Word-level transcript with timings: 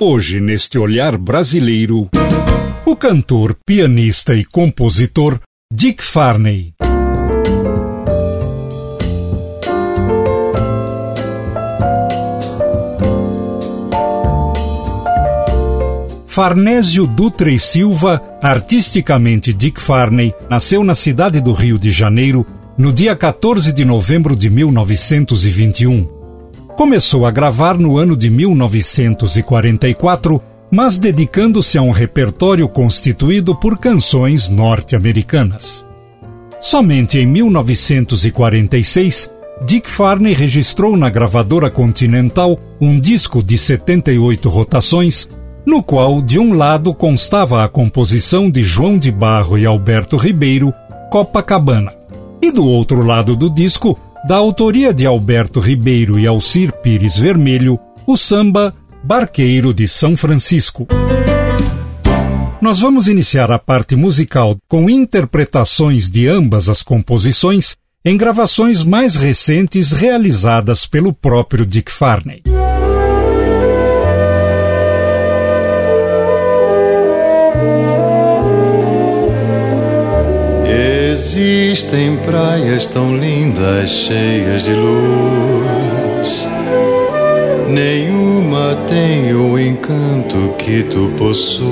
Hoje, 0.00 0.40
neste 0.40 0.76
olhar 0.76 1.16
brasileiro, 1.16 2.08
o 2.84 2.96
cantor, 2.96 3.56
pianista 3.64 4.34
e 4.34 4.44
compositor 4.44 5.38
Dick 5.72 6.02
Farney. 6.02 6.74
Farnésio 16.26 17.06
Dutra 17.06 17.48
e 17.48 17.60
Silva, 17.60 18.20
artisticamente 18.42 19.52
Dick 19.52 19.80
Farney, 19.80 20.34
nasceu 20.50 20.82
na 20.82 20.96
cidade 20.96 21.40
do 21.40 21.52
Rio 21.52 21.78
de 21.78 21.92
Janeiro 21.92 22.44
no 22.76 22.92
dia 22.92 23.14
14 23.14 23.72
de 23.72 23.84
novembro 23.84 24.34
de 24.34 24.50
1921. 24.50 26.13
Começou 26.76 27.24
a 27.24 27.30
gravar 27.30 27.78
no 27.78 27.96
ano 27.96 28.16
de 28.16 28.28
1944, 28.28 30.42
mas 30.70 30.98
dedicando-se 30.98 31.78
a 31.78 31.82
um 31.82 31.92
repertório 31.92 32.68
constituído 32.68 33.54
por 33.54 33.78
canções 33.78 34.50
norte-americanas. 34.50 35.86
Somente 36.60 37.20
em 37.20 37.26
1946, 37.26 39.30
Dick 39.64 39.88
Farney 39.88 40.34
registrou 40.34 40.96
na 40.96 41.08
gravadora 41.08 41.70
Continental 41.70 42.58
um 42.80 42.98
disco 42.98 43.40
de 43.40 43.56
78 43.56 44.48
rotações, 44.48 45.28
no 45.64 45.80
qual 45.80 46.20
de 46.20 46.40
um 46.40 46.54
lado 46.54 46.92
constava 46.92 47.62
a 47.62 47.68
composição 47.68 48.50
de 48.50 48.64
João 48.64 48.98
de 48.98 49.12
Barro 49.12 49.56
e 49.56 49.64
Alberto 49.64 50.16
Ribeiro, 50.16 50.74
Copacabana, 51.08 51.92
e 52.42 52.50
do 52.50 52.66
outro 52.66 53.06
lado 53.06 53.36
do 53.36 53.48
disco 53.48 53.96
da 54.26 54.36
autoria 54.36 54.92
de 54.94 55.04
Alberto 55.04 55.60
Ribeiro 55.60 56.18
e 56.18 56.26
Alcir 56.26 56.72
Pires 56.72 57.18
Vermelho, 57.18 57.78
o 58.06 58.16
samba 58.16 58.74
Barqueiro 59.02 59.74
de 59.74 59.86
São 59.86 60.16
Francisco. 60.16 60.86
Nós 62.60 62.80
vamos 62.80 63.06
iniciar 63.06 63.52
a 63.52 63.58
parte 63.58 63.94
musical 63.94 64.56
com 64.66 64.88
interpretações 64.88 66.10
de 66.10 66.26
ambas 66.26 66.70
as 66.70 66.82
composições 66.82 67.76
em 68.02 68.16
gravações 68.16 68.82
mais 68.82 69.16
recentes 69.16 69.92
realizadas 69.92 70.86
pelo 70.86 71.12
próprio 71.12 71.66
Dick 71.66 71.92
Farney. 71.92 72.42
Existem 81.14 82.16
praias 82.26 82.88
tão 82.88 83.16
lindas, 83.16 83.88
cheias 83.88 84.64
de 84.64 84.72
luz. 84.72 86.48
Nenhuma 87.68 88.76
tem 88.88 89.32
o 89.32 89.56
encanto 89.56 90.56
que 90.58 90.82
tu 90.82 91.12
possuis. 91.16 91.62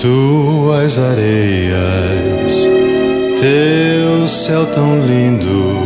Tuas 0.00 0.96
areias, 0.96 2.66
teu 3.38 4.26
céu 4.26 4.64
tão 4.74 5.06
lindo, 5.06 5.76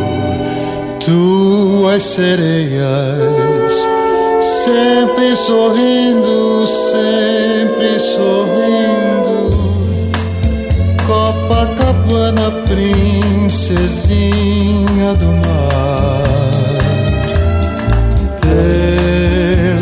tuas 1.01 2.03
sereias, 2.03 3.85
sempre 4.39 5.35
sorrindo, 5.35 6.65
sempre 6.65 7.99
sorrindo 7.99 8.86
Copacabana, 11.57 12.51
princesinha 12.67 13.89
do 15.15 15.25
mar. 15.41 16.21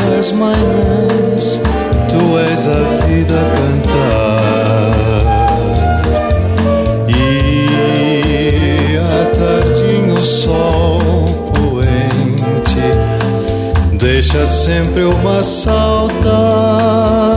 Pelas 0.08 0.32
manhãs, 0.32 1.62
tu 2.08 2.40
és 2.40 2.66
a 2.70 2.82
vida 3.08 3.36
a 3.36 3.50
cantar. 3.58 4.96
E 7.10 8.98
à 8.98 9.26
tardinha 9.36 10.14
o 10.14 10.18
sol 10.22 11.26
poente 11.54 12.88
deixa 13.98 14.48
sempre 14.48 15.04
uma 15.04 15.44
saudade. 15.44 17.35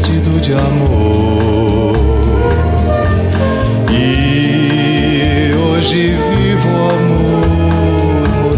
Perdido 0.00 0.40
de 0.40 0.54
amor. 0.54 1.92
E 3.92 5.52
hoje 5.54 6.16
vivo 6.32 6.70
a 6.88 6.94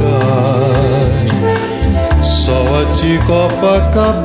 murmurar, 0.01 0.23
só 2.23 2.63
a 2.81 2.85
ti 2.93 3.19
Copacabana. 3.27 4.23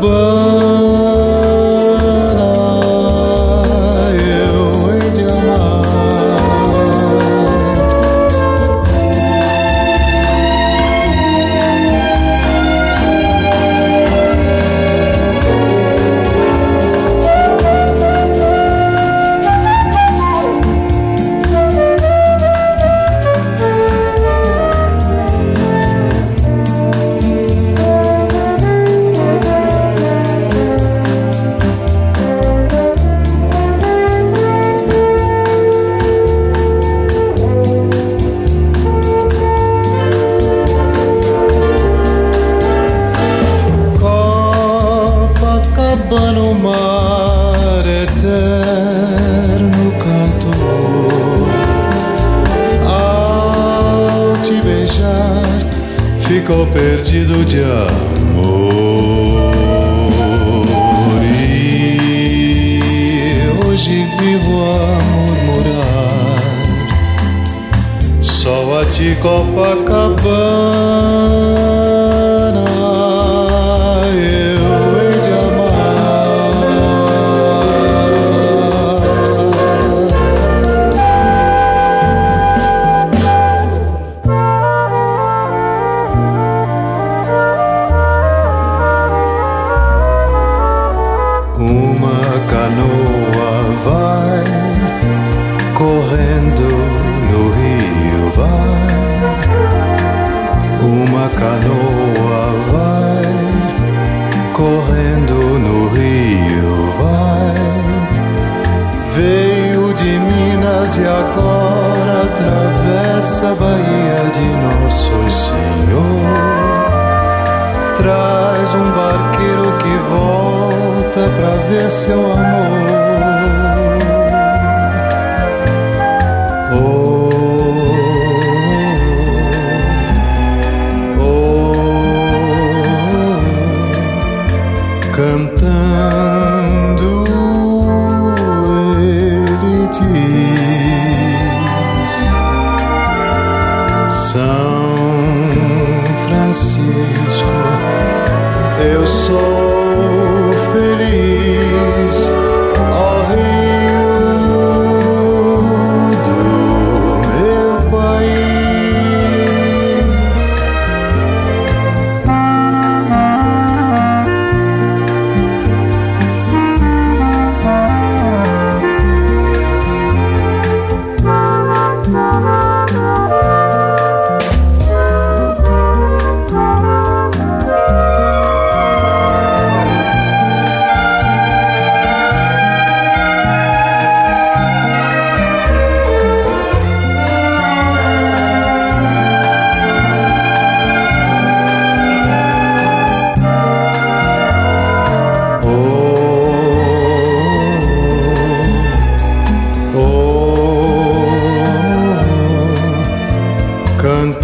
Ver 121.69 121.91
seu 121.91 122.31
amor. 122.31 122.96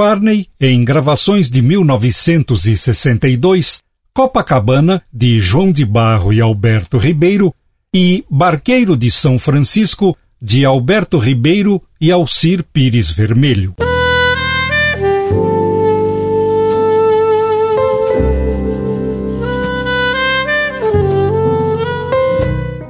Farney 0.00 0.46
em 0.58 0.82
gravações 0.82 1.50
de 1.50 1.60
1962, 1.60 3.82
Copacabana, 4.14 5.02
de 5.12 5.38
João 5.38 5.70
de 5.70 5.84
Barro 5.84 6.32
e 6.32 6.40
Alberto 6.40 6.96
Ribeiro, 6.96 7.54
e 7.94 8.24
Barqueiro 8.30 8.96
de 8.96 9.10
São 9.10 9.38
Francisco, 9.38 10.16
de 10.40 10.64
Alberto 10.64 11.18
Ribeiro 11.18 11.82
e 12.00 12.10
Alcir 12.10 12.64
Pires 12.64 13.10
Vermelho. 13.10 13.74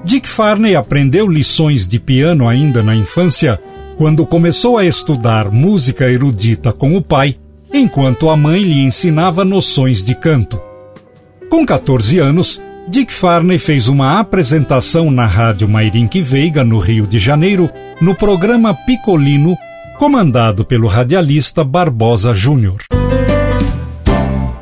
Dick 0.04 0.28
Farney 0.28 0.76
aprendeu 0.76 1.26
lições 1.26 1.88
de 1.88 1.98
piano 1.98 2.46
ainda 2.46 2.84
na 2.84 2.94
infância 2.94 3.60
quando 4.00 4.24
começou 4.24 4.78
a 4.78 4.84
estudar 4.86 5.50
música 5.50 6.10
erudita 6.10 6.72
com 6.72 6.96
o 6.96 7.02
pai, 7.02 7.36
enquanto 7.70 8.30
a 8.30 8.36
mãe 8.36 8.62
lhe 8.62 8.80
ensinava 8.80 9.44
noções 9.44 10.02
de 10.02 10.14
canto. 10.14 10.58
Com 11.50 11.66
14 11.66 12.18
anos, 12.18 12.62
Dick 12.88 13.12
Farney 13.12 13.58
fez 13.58 13.88
uma 13.88 14.18
apresentação 14.18 15.10
na 15.10 15.26
rádio 15.26 15.68
Mairink 15.68 16.22
Veiga, 16.22 16.64
no 16.64 16.78
Rio 16.78 17.06
de 17.06 17.18
Janeiro, 17.18 17.68
no 18.00 18.14
programa 18.14 18.72
Picolino, 18.72 19.54
comandado 19.98 20.64
pelo 20.64 20.88
radialista 20.88 21.62
Barbosa 21.62 22.34
Júnior. 22.34 22.80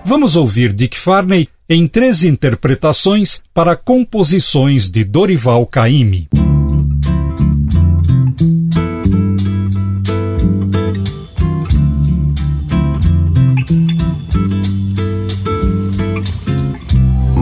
Vamos 0.04 0.34
ouvir 0.34 0.72
Dick 0.72 0.98
Farney 0.98 1.46
em 1.68 1.86
três 1.86 2.24
interpretações 2.24 3.40
para 3.54 3.76
composições 3.76 4.90
de 4.90 5.04
Dorival 5.04 5.64
Caymmi. 5.64 6.28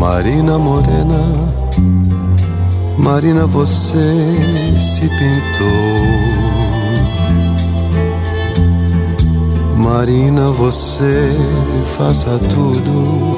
Marina 0.08 0.56
Morena, 0.56 1.50
Marina, 2.96 3.44
você 3.44 3.98
se 4.78 5.00
pintou. 5.00 6.06
Marina, 9.76 10.46
você 10.52 11.32
faça 11.96 12.38
tudo, 12.38 13.34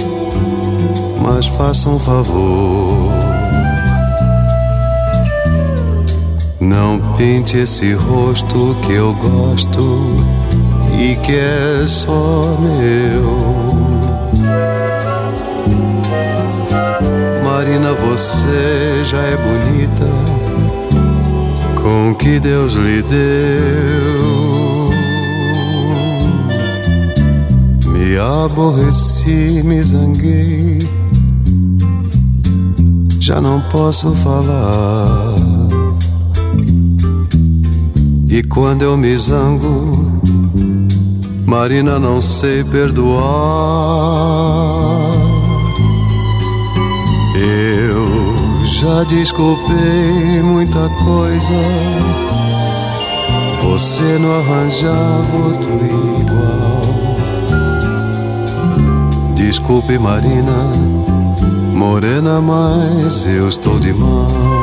mas 1.22 1.46
faça 1.46 1.88
um 1.88 1.98
favor. 1.98 3.14
Não 6.60 7.00
pinte 7.16 7.56
esse 7.56 7.94
rosto 7.94 8.76
que 8.82 8.92
eu 8.92 9.14
gosto 9.14 10.18
e 11.00 11.16
que 11.16 11.32
é 11.32 11.86
só 11.86 12.58
meu. 12.60 13.87
Você 18.18 19.04
já 19.04 19.22
é 19.22 19.36
bonita 19.36 20.08
com 21.80 22.10
o 22.10 22.14
que 22.16 22.40
Deus 22.40 22.72
lhe 22.72 23.00
deu. 23.02 23.18
Me 27.86 28.18
aborreci, 28.18 29.62
me 29.62 29.80
zanguei, 29.84 30.78
já 33.20 33.40
não 33.40 33.60
posso 33.70 34.12
falar. 34.16 35.36
E 38.28 38.42
quando 38.42 38.82
eu 38.82 38.96
me 38.96 39.16
zango, 39.16 40.20
Marina, 41.46 42.00
não 42.00 42.20
sei 42.20 42.64
perdoar. 42.64 43.68
Eu 47.40 47.67
já 48.78 49.02
desculpei 49.02 50.40
muita 50.42 50.88
coisa. 51.04 51.52
Você 53.62 54.18
não 54.18 54.38
arranjava 54.38 55.36
outro 55.36 55.70
igual. 56.20 56.80
Desculpe, 59.34 59.98
Marina, 59.98 60.70
morena, 61.72 62.40
mas 62.40 63.26
eu 63.26 63.48
estou 63.48 63.80
de 63.80 63.92
mal. 63.92 64.57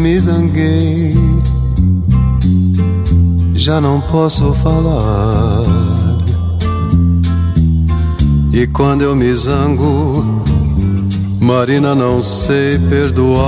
Me 0.00 0.18
zanguei. 0.18 1.14
Já 3.54 3.80
não 3.80 4.00
posso 4.00 4.54
falar. 4.54 5.62
E 8.52 8.66
quando 8.66 9.02
eu 9.02 9.14
me 9.14 9.34
zango, 9.34 10.42
Marina, 11.38 11.94
não 11.94 12.22
sei 12.22 12.78
perdoar. 12.78 13.40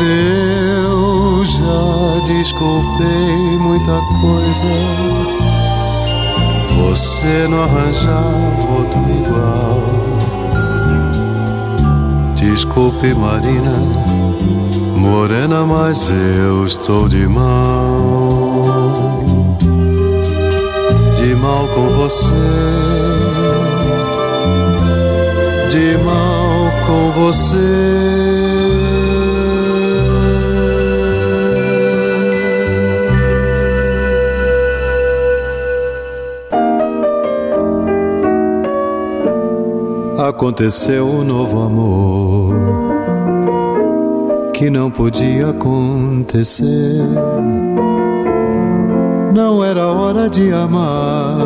Eu 0.00 1.44
já 1.46 2.24
desculpei 2.26 3.58
muita 3.60 3.98
coisa. 4.20 4.66
Você 6.82 7.48
não 7.48 7.62
arranjava 7.62 8.72
outro 8.76 9.00
igual. 9.18 10.09
Desculpe, 12.40 13.14
Marina, 13.14 13.72
morena, 14.96 15.64
mas 15.64 16.10
eu 16.10 16.64
estou 16.64 17.08
de 17.08 17.28
mal. 17.28 18.34
De 21.14 21.34
mal 21.36 21.68
com 21.68 21.88
você 21.96 22.80
de 25.70 25.96
mal 25.98 26.68
com 26.86 27.12
você. 27.12 28.49
Aconteceu 40.30 41.06
um 41.06 41.24
novo 41.24 41.60
amor 41.60 42.54
que 44.54 44.70
não 44.70 44.88
podia 44.88 45.48
acontecer. 45.48 47.02
Não 49.34 49.62
era 49.62 49.88
hora 49.88 50.30
de 50.30 50.52
amar. 50.52 51.36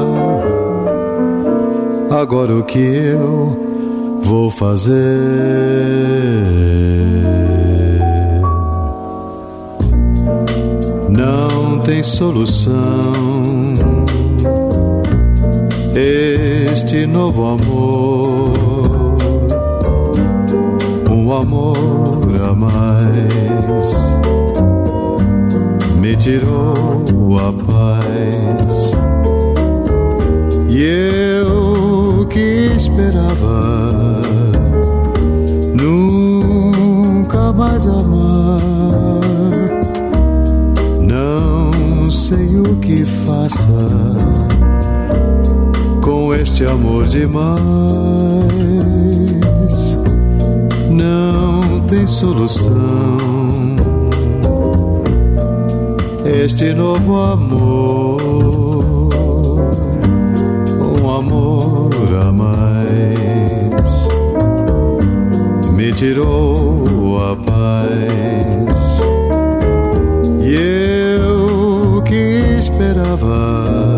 Agora 2.11 2.57
o 2.57 2.62
que 2.62 2.79
eu 2.79 4.21
vou 4.23 4.50
fazer. 4.50 4.95
Não 11.09 11.79
tem 11.79 12.03
solução. 12.03 12.75
Este 15.97 17.07
novo 17.07 17.47
amor, 17.47 18.63
um 21.25 21.33
amor 21.33 21.76
a 22.38 22.54
mais, 22.54 23.95
me 25.99 26.14
tirou 26.16 26.75
a 27.38 27.52
paz. 27.64 28.93
E 30.69 30.83
eu 30.83 32.26
que 32.26 32.73
esperava 32.76 34.14
mais 37.54 37.87
amar. 37.87 38.61
Não 41.00 42.11
sei 42.11 42.59
o 42.59 42.76
que 42.76 43.04
faça 43.04 43.88
com 46.02 46.35
este 46.35 46.64
amor 46.64 47.07
demais. 47.07 49.03
Tem 51.94 52.08
solução. 52.08 53.16
Este 56.24 56.74
novo 56.74 57.16
amor, 57.16 58.20
um 61.00 61.08
amor 61.08 61.90
a 62.20 62.32
mais, 62.32 64.08
me 65.72 65.92
tirou 65.92 67.16
a 67.30 67.36
paz. 67.36 68.98
E 70.42 70.56
eu 71.16 72.02
que 72.02 72.58
esperava 72.58 73.96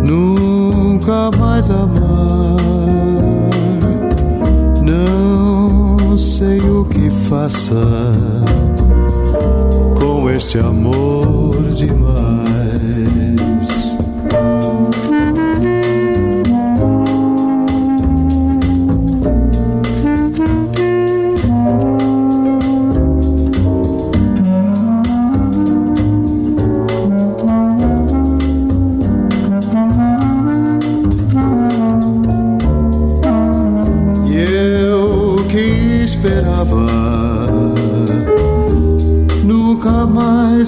nunca 0.00 1.28
mais 1.40 1.68
amar. 1.70 2.05
Sei 6.36 6.60
o 6.60 6.84
que 6.84 7.08
faça 7.08 7.80
com 9.98 10.28
este 10.28 10.58
amor 10.58 11.72
demais. 11.72 12.45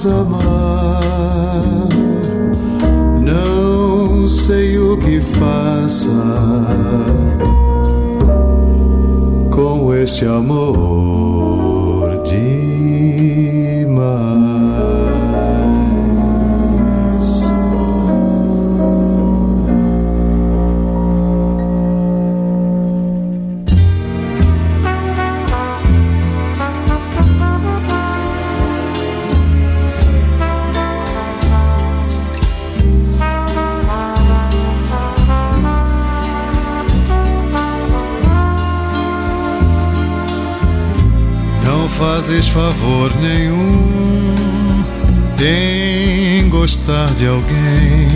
Amar. 0.07 1.89
Não 3.21 4.29
sei 4.29 4.79
o 4.79 4.97
que 4.97 5.21
faça 5.21 6.68
favor 43.09 43.21
nenhum 43.21 44.83
em 45.41 46.49
gostar 46.49 47.13
de 47.15 47.27
alguém. 47.27 48.08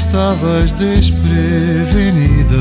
Estavas 0.00 0.72
desprevenida. 0.72 2.56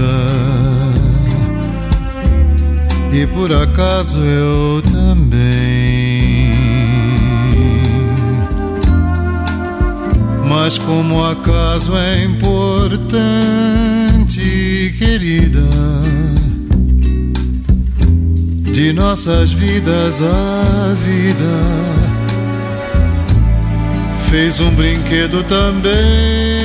E 3.13 3.25
por 3.27 3.53
acaso 3.53 4.19
eu 4.19 4.81
também. 4.81 6.51
Mas 10.49 10.77
como 10.77 11.25
acaso 11.25 11.95
é 11.95 12.25
importante, 12.25 13.07
querida, 14.99 15.69
de 18.65 18.91
nossas 18.91 19.53
vidas 19.53 20.21
a 20.21 20.93
vida 21.05 21.55
fez 24.29 24.59
um 24.59 24.71
brinquedo 24.71 25.41
também. 25.43 26.58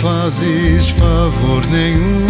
Fazes 0.00 0.90
favor 0.90 1.66
nenhum 1.66 2.26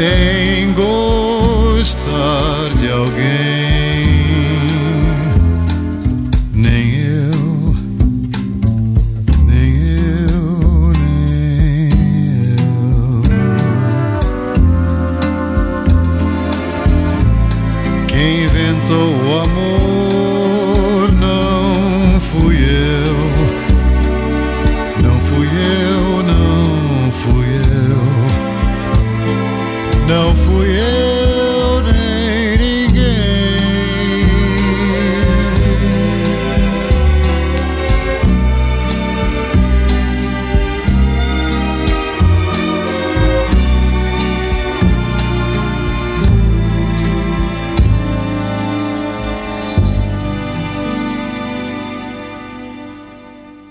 em 0.00 0.72
gostar 0.72 2.00
de 2.78 2.90
alguém. 2.90 3.79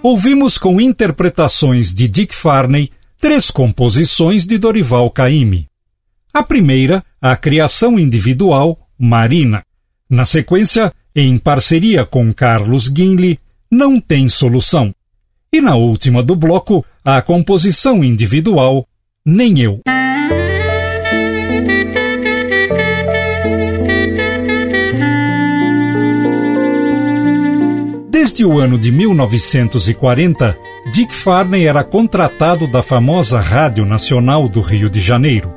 Ouvimos 0.10 0.58
com 0.58 0.82
interpretações 0.82 1.94
de 1.94 2.08
Dick 2.08 2.36
Farney 2.36 2.90
três 3.20 3.52
composições 3.52 4.48
de 4.48 4.58
Dorival 4.58 5.12
Caymmi. 5.12 5.68
A 6.34 6.42
primeira, 6.42 7.04
a 7.22 7.36
criação 7.36 8.00
individual 8.00 8.80
Marina. 8.98 9.62
Na 10.10 10.26
sequência, 10.26 10.92
em 11.16 11.38
parceria 11.38 12.06
com 12.06 12.34
Carlos 12.34 12.90
Guinle, 12.90 13.40
Não 13.70 14.00
Tem 14.00 14.28
Solução. 14.30 14.92
E 15.54 15.62
na 15.62 15.76
última 15.76 16.24
do 16.24 16.36
bloco, 16.36 16.84
a 17.06 17.22
composição 17.22 18.04
individual 18.04 18.88
Nem 19.24 19.60
Eu. 19.60 19.80
Desde 28.40 28.56
o 28.56 28.58
ano 28.58 28.78
de 28.78 28.90
1940, 28.90 30.58
Dick 30.94 31.14
Farney 31.14 31.68
era 31.68 31.84
contratado 31.84 32.72
da 32.72 32.82
famosa 32.82 33.38
Rádio 33.38 33.86
Nacional 33.86 34.48
do 34.48 34.62
Rio 34.62 34.90
de 34.90 35.02
Janeiro. 35.02 35.54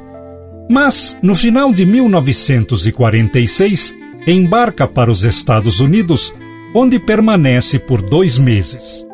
Mas, 0.68 1.16
no 1.22 1.36
final 1.36 1.72
de 1.72 1.86
1946, 1.86 3.94
embarca 4.26 4.88
para 4.88 5.12
os 5.12 5.22
Estados 5.22 5.78
Unidos, 5.78 6.34
onde 6.74 6.98
permanece 6.98 7.78
por 7.78 8.02
dois 8.02 8.36
meses. 8.36 9.06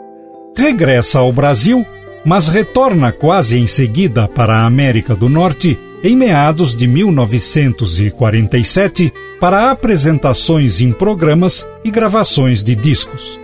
Regressa 0.57 1.19
ao 1.19 1.31
Brasil, 1.31 1.85
mas 2.25 2.49
retorna 2.49 3.13
quase 3.13 3.59
em 3.59 3.67
seguida 3.67 4.27
para 4.27 4.61
a 4.61 4.65
América 4.65 5.15
do 5.15 5.29
Norte 5.29 5.79
em 6.03 6.17
meados 6.17 6.75
de 6.75 6.87
1947 6.87 9.13
para 9.39 9.71
apresentações 9.71 10.81
em 10.81 10.91
programas 10.91 11.69
e 11.85 11.91
gravações 11.91 12.65
de 12.65 12.75
discos. 12.75 13.39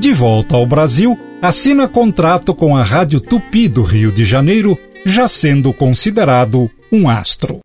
De 0.00 0.12
volta 0.14 0.56
ao 0.56 0.64
Brasil, 0.64 1.14
assina 1.42 1.86
contrato 1.86 2.54
com 2.54 2.74
a 2.74 2.82
Rádio 2.82 3.20
Tupi 3.20 3.68
do 3.68 3.82
Rio 3.82 4.10
de 4.10 4.24
Janeiro, 4.24 4.78
já 5.04 5.28
sendo 5.28 5.74
considerado 5.74 6.70
um 6.90 7.06
astro. 7.06 7.60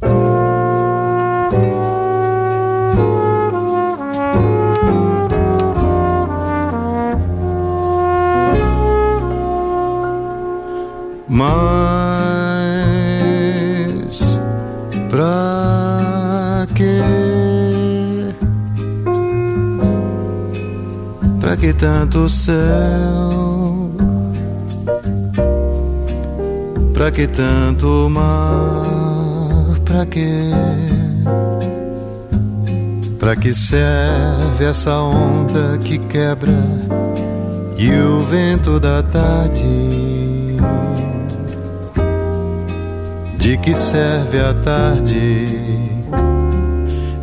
Mas 11.30 11.56
pra 15.10 15.55
Que 21.66 21.74
tanto 21.74 22.30
céu? 22.30 23.90
Pra 26.94 27.10
que 27.10 27.26
tanto 27.26 28.08
mar? 28.08 29.76
Pra 29.84 30.06
que? 30.06 30.52
Pra 33.18 33.36
que 33.36 33.52
serve 33.52 34.64
essa 34.64 34.96
onda 35.00 35.80
que 35.80 35.98
quebra 35.98 36.54
e 37.80 37.92
o 37.94 38.20
vento 38.20 38.80
da 38.80 39.02
tarde? 39.02 39.66
De 43.40 43.58
que 43.58 43.74
serve 43.74 44.40
a 44.40 44.54
tarde? 44.54 45.48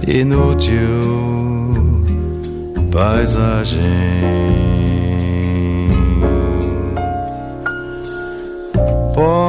Inútil 0.05 1.32
paisagem. 2.93 3.81
Pode 9.15 9.49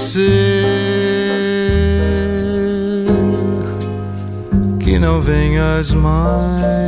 ser 0.00 0.66
que 4.80 4.98
não 4.98 5.20
venhas 5.20 5.92
mais, 5.92 6.82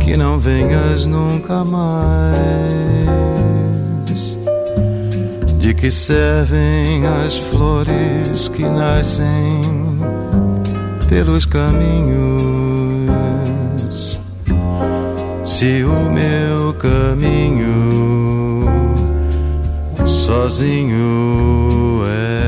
que 0.00 0.16
não 0.16 0.40
venhas 0.40 1.06
nunca 1.06 1.64
mais 1.64 3.41
de 5.62 5.72
que 5.74 5.90
servem 5.92 7.06
as 7.06 7.38
flores 7.38 8.48
que 8.48 8.64
nascem 8.64 9.62
pelos 11.08 11.46
caminhos? 11.46 12.10
Se 15.44 15.84
o 15.84 16.10
meu 16.10 16.74
caminho 16.74 18.64
sozinho 20.04 22.02
é 22.08 22.41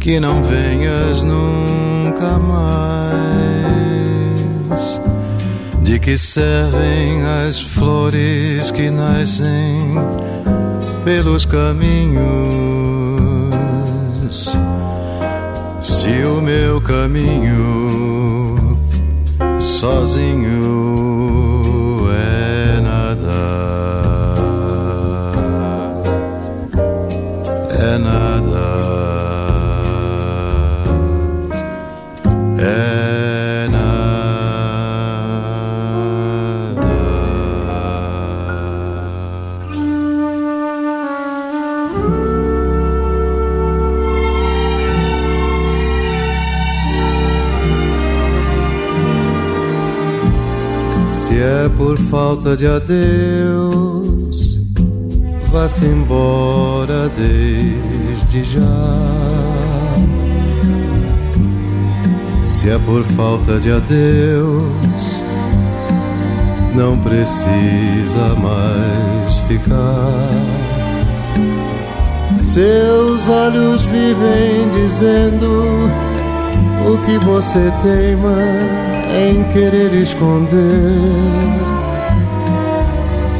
que 0.00 0.20
não 0.20 0.42
venhas 0.42 1.22
nunca 1.22 2.38
mais. 2.38 3.00
De 5.82 5.98
que 5.98 6.18
servem 6.18 7.22
as 7.46 7.60
flores 7.60 8.70
que 8.70 8.90
nascem 8.90 9.94
pelos 11.04 11.46
caminhos? 11.46 12.18
Se 15.82 16.24
o 16.26 16.42
meu 16.42 16.80
caminho 16.82 17.83
sozinho 19.84 20.83
por 51.76 51.98
falta 51.98 52.56
de 52.56 52.66
adeus, 52.66 54.60
vá-se 55.50 55.84
embora 55.84 57.08
desde 57.08 58.44
já. 58.44 58.60
Se 62.42 62.70
é 62.70 62.78
por 62.78 63.04
falta 63.04 63.58
de 63.58 63.70
adeus, 63.72 65.24
não 66.74 66.98
precisa 66.98 68.34
mais 68.40 69.36
ficar. 69.48 70.54
Seus 72.38 73.28
olhos 73.28 73.82
vivem 73.82 74.68
dizendo 74.70 75.90
o 76.86 76.98
que 77.04 77.18
você 77.18 77.72
teima 77.82 78.83
em 79.14 79.44
querer 79.52 79.92
esconder. 79.94 80.54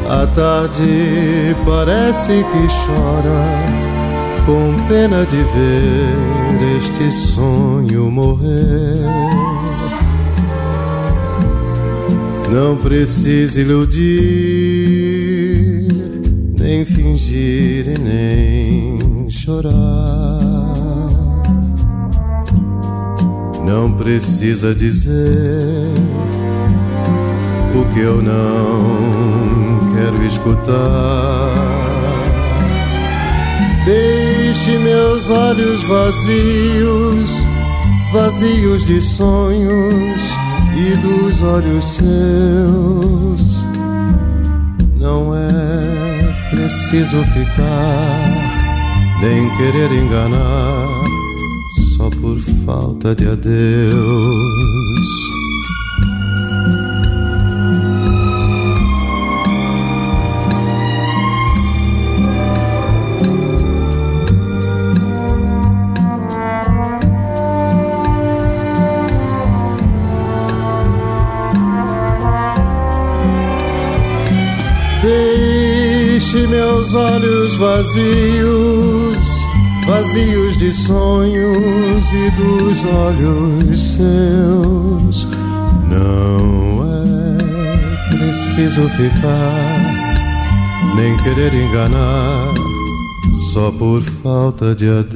A 0.07 0.25
tarde 0.27 1.55
parece 1.65 2.43
que 2.43 2.67
chora, 2.85 3.43
com 4.45 4.73
pena 4.87 5.25
de 5.25 5.37
ver 5.37 6.77
este 6.77 7.11
sonho 7.11 8.09
morrer. 8.09 8.95
Não 12.51 12.77
precisa 12.77 13.59
iludir, 13.59 13.97
nem 16.57 16.85
fingir 16.85 17.87
e 17.87 17.97
nem 17.97 19.29
chorar. 19.29 21.14
Não 23.65 23.91
precisa 23.91 24.75
dizer 24.75 25.89
o 27.73 27.93
que 27.93 27.99
eu 27.99 28.21
não 28.21 29.95
quero 29.95 30.23
escutar. 30.23 30.75
Deixe 33.85 34.77
meus 34.77 35.29
olhos 35.31 35.81
vazios, 35.83 37.31
vazios 38.13 38.85
de 38.85 39.01
sonhos 39.01 40.21
e 40.77 40.95
dos 40.97 41.41
olhos 41.41 41.83
seus. 41.95 43.65
Não 44.95 45.35
é 45.35 46.49
preciso 46.51 47.23
ficar, 47.33 49.19
nem 49.21 49.49
querer 49.57 49.91
enganar, 49.91 50.84
falta 53.05 53.13
de 53.13 53.27
adeus. 53.27 53.95
Deixe 75.03 76.47
meus 76.47 76.93
olhos 76.95 77.55
vazios, 77.55 79.34
vazios 79.85 80.57
de 80.57 80.73
sonhos 80.73 82.05
e 82.11 82.31
dos 82.31 82.83
olhos 82.85 83.81
seus. 83.93 85.27
Não 85.87 86.83
é 86.83 87.37
preciso 88.09 88.89
ficar, 88.89 89.81
nem 90.95 91.15
querer 91.17 91.53
enganar, 91.53 92.53
só 93.53 93.71
por 93.71 94.01
falta 94.23 94.75
de 94.75 94.89
adeus. 94.89 95.15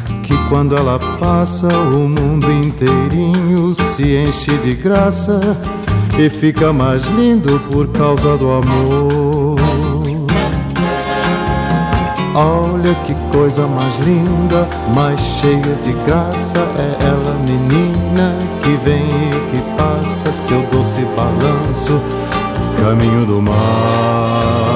quando 0.51 0.75
ela 0.75 0.99
passa 1.17 1.65
o 1.67 2.09
mundo 2.09 2.51
inteirinho 2.51 3.73
se 3.73 4.17
enche 4.17 4.51
de 4.57 4.73
graça 4.73 5.39
e 6.19 6.29
fica 6.29 6.73
mais 6.73 7.05
lindo 7.05 7.57
por 7.71 7.87
causa 7.87 8.35
do 8.37 8.51
amor. 8.51 9.55
Olha 12.35 12.93
que 13.05 13.15
coisa 13.31 13.65
mais 13.65 13.97
linda, 13.99 14.67
mais 14.93 15.21
cheia 15.21 15.75
de 15.81 15.93
graça 16.05 16.57
é 16.77 17.05
ela, 17.05 17.33
menina 17.47 18.37
que 18.61 18.71
vem 18.83 19.07
e 19.07 19.51
que 19.51 19.61
passa 19.77 20.33
seu 20.33 20.61
doce 20.63 21.01
balanço, 21.15 22.01
caminho 22.77 23.25
do 23.25 23.41
mar. 23.41 24.70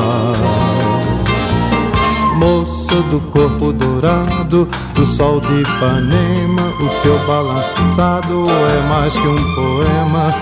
Moça 2.95 3.09
do 3.09 3.19
corpo 3.31 3.73
dourado, 3.73 4.69
do 4.93 5.05
sol 5.05 5.41
de 5.41 5.61
Ipanema, 5.61 6.61
o 6.81 6.87
seu 7.01 7.17
balançado 7.27 8.45
é 8.49 8.81
mais 8.87 9.13
que 9.13 9.27
um 9.27 9.55
poema, 9.55 10.33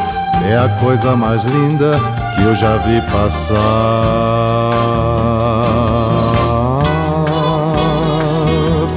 é 0.46 0.56
a 0.58 0.70
coisa 0.80 1.16
mais 1.16 1.44
linda 1.46 2.00
que 2.36 2.44
eu 2.44 2.54
já 2.54 2.78
vi 2.78 3.02
passar. 3.12 3.58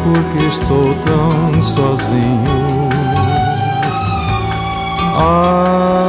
Porque 0.05 0.45
estou 0.49 0.95
tão 1.07 1.63
sozinho. 1.63 2.91
Ah, 5.19 6.03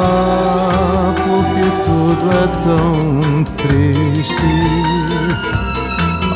porque 1.16 1.64
tudo 1.86 2.30
é 2.30 2.48
tão 2.66 3.44
triste. 3.56 4.88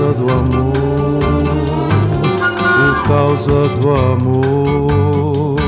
Causa 0.00 0.14
do 0.14 0.32
amor. 0.32 0.72
Por 2.40 3.02
causa 3.06 3.68
do 3.68 3.90
amor. 3.90 5.60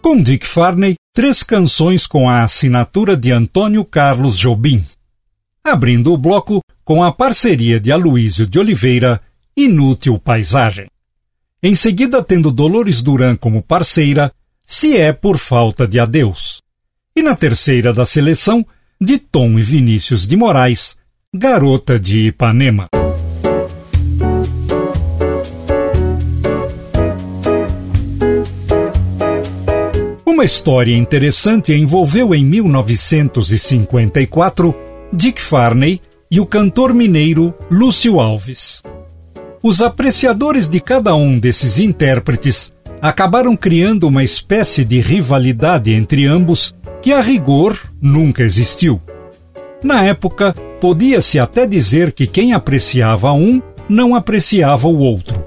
com 0.00 0.22
Dick 0.22 0.46
Farney, 0.46 0.94
três 1.14 1.42
canções 1.42 2.06
com 2.06 2.28
a 2.28 2.44
assinatura 2.44 3.16
de 3.16 3.30
Antônio 3.30 3.84
Carlos 3.84 4.38
Jobim. 4.38 4.82
Abrindo 5.62 6.12
o 6.12 6.16
bloco 6.16 6.60
com 6.82 7.02
a 7.02 7.12
parceria 7.12 7.78
de 7.78 7.92
Aloísio 7.92 8.46
de 8.46 8.58
Oliveira, 8.58 9.20
Inútil 9.56 10.18
Paisagem. 10.18 10.86
Em 11.62 11.74
seguida, 11.74 12.22
tendo 12.22 12.50
Dolores 12.50 13.02
Duran 13.02 13.36
como 13.36 13.62
parceira, 13.62 14.32
Se 14.64 14.96
é 14.96 15.12
por 15.12 15.36
falta 15.36 15.86
de 15.86 15.98
adeus. 15.98 16.63
E 17.16 17.22
na 17.22 17.36
terceira 17.36 17.92
da 17.92 18.04
seleção, 18.04 18.66
de 19.00 19.18
Tom 19.18 19.56
e 19.56 19.62
Vinícius 19.62 20.26
de 20.26 20.36
Moraes, 20.36 20.96
Garota 21.32 21.96
de 21.96 22.26
Ipanema. 22.26 22.88
Uma 30.26 30.44
história 30.44 30.96
interessante 30.96 31.72
envolveu 31.72 32.34
em 32.34 32.44
1954 32.44 34.74
Dick 35.12 35.40
Farney 35.40 36.00
e 36.28 36.40
o 36.40 36.46
cantor 36.46 36.92
mineiro 36.92 37.54
Lúcio 37.70 38.18
Alves. 38.18 38.82
Os 39.62 39.80
apreciadores 39.80 40.68
de 40.68 40.80
cada 40.80 41.14
um 41.14 41.38
desses 41.38 41.78
intérpretes 41.78 42.72
acabaram 43.00 43.56
criando 43.56 44.08
uma 44.08 44.24
espécie 44.24 44.84
de 44.84 44.98
rivalidade 44.98 45.92
entre 45.92 46.26
ambos 46.26 46.74
que, 47.04 47.12
a 47.12 47.20
rigor, 47.20 47.78
nunca 48.00 48.42
existiu. 48.42 48.98
Na 49.82 50.02
época, 50.06 50.54
podia-se 50.80 51.38
até 51.38 51.66
dizer 51.66 52.12
que 52.12 52.26
quem 52.26 52.54
apreciava 52.54 53.30
um 53.32 53.60
não 53.86 54.14
apreciava 54.14 54.88
o 54.88 54.96
outro. 54.96 55.44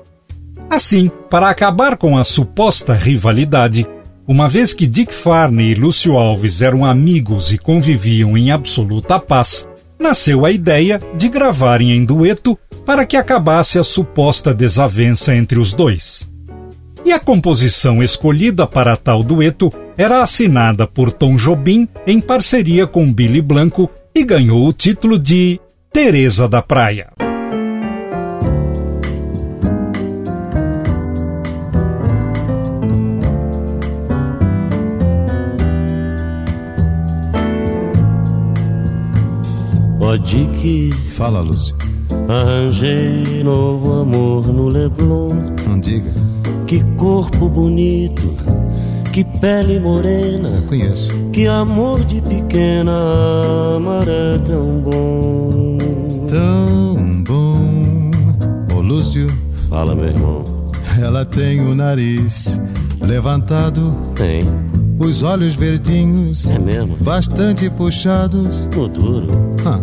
Assim, 0.69 1.09
para 1.31 1.49
acabar 1.49 1.97
com 1.97 2.15
a 2.15 2.23
suposta 2.23 2.93
rivalidade, 2.93 3.87
uma 4.27 4.47
vez 4.47 4.71
que 4.71 4.85
Dick 4.85 5.11
Farney 5.11 5.71
e 5.71 5.73
Lúcio 5.73 6.15
Alves 6.15 6.61
eram 6.61 6.85
amigos 6.85 7.51
e 7.51 7.57
conviviam 7.57 8.37
em 8.37 8.51
absoluta 8.51 9.19
paz, 9.19 9.67
nasceu 9.97 10.45
a 10.45 10.51
ideia 10.51 11.01
de 11.15 11.27
gravarem 11.27 11.89
em 11.89 12.05
dueto 12.05 12.55
para 12.85 13.03
que 13.03 13.17
acabasse 13.17 13.79
a 13.79 13.83
suposta 13.83 14.53
desavença 14.53 15.35
entre 15.35 15.57
os 15.57 15.73
dois. 15.73 16.29
E 17.03 17.11
a 17.11 17.19
composição 17.19 18.03
escolhida 18.03 18.67
para 18.67 18.95
tal 18.95 19.23
dueto 19.23 19.73
era 19.97 20.21
assinada 20.21 20.85
por 20.85 21.11
Tom 21.11 21.35
Jobim 21.35 21.87
em 22.05 22.21
parceria 22.21 22.85
com 22.85 23.11
Billy 23.11 23.41
Blanco 23.41 23.89
e 24.13 24.23
ganhou 24.23 24.67
o 24.67 24.73
título 24.73 25.17
de 25.17 25.59
Teresa 25.91 26.47
da 26.47 26.61
Praia. 26.61 27.07
Pode 39.99 40.47
que. 40.59 40.89
Fala, 41.09 41.41
Lúcio. 41.41 41.75
Arranjei 42.29 43.43
novo 43.43 44.01
amor 44.01 44.47
no 44.47 44.67
Leblon. 44.67 45.35
Não 45.67 45.79
diga. 45.79 46.13
Que 46.65 46.83
corpo 46.95 47.49
bonito, 47.49 48.35
que 49.17 49.23
pele 49.39 49.79
morena. 49.79 50.49
Eu 50.49 50.61
conheço. 50.63 51.09
Que 51.33 51.47
amor 51.47 52.03
de 52.03 52.21
pequena, 52.21 52.91
amar 53.75 54.07
é 54.07 54.37
tão 54.45 54.79
bom. 54.79 55.77
Tão 56.27 57.23
bom. 57.23 58.11
Ô, 58.75 58.79
Lúcio. 58.79 59.25
Fala, 59.69 59.95
meu 59.95 60.09
irmão. 60.09 60.43
Ela 61.01 61.25
tem 61.25 61.61
o 61.61 61.73
nariz 61.73 62.61
levantado. 63.01 63.91
Tem. 64.13 64.43
Os 64.99 65.23
olhos 65.23 65.55
verdinhos. 65.55 66.51
É 66.51 66.59
mesmo? 66.59 66.97
Bastante 67.01 67.71
puxados. 67.71 68.69
No 68.75 68.87
duro. 68.87 69.27
Ah, 69.65 69.79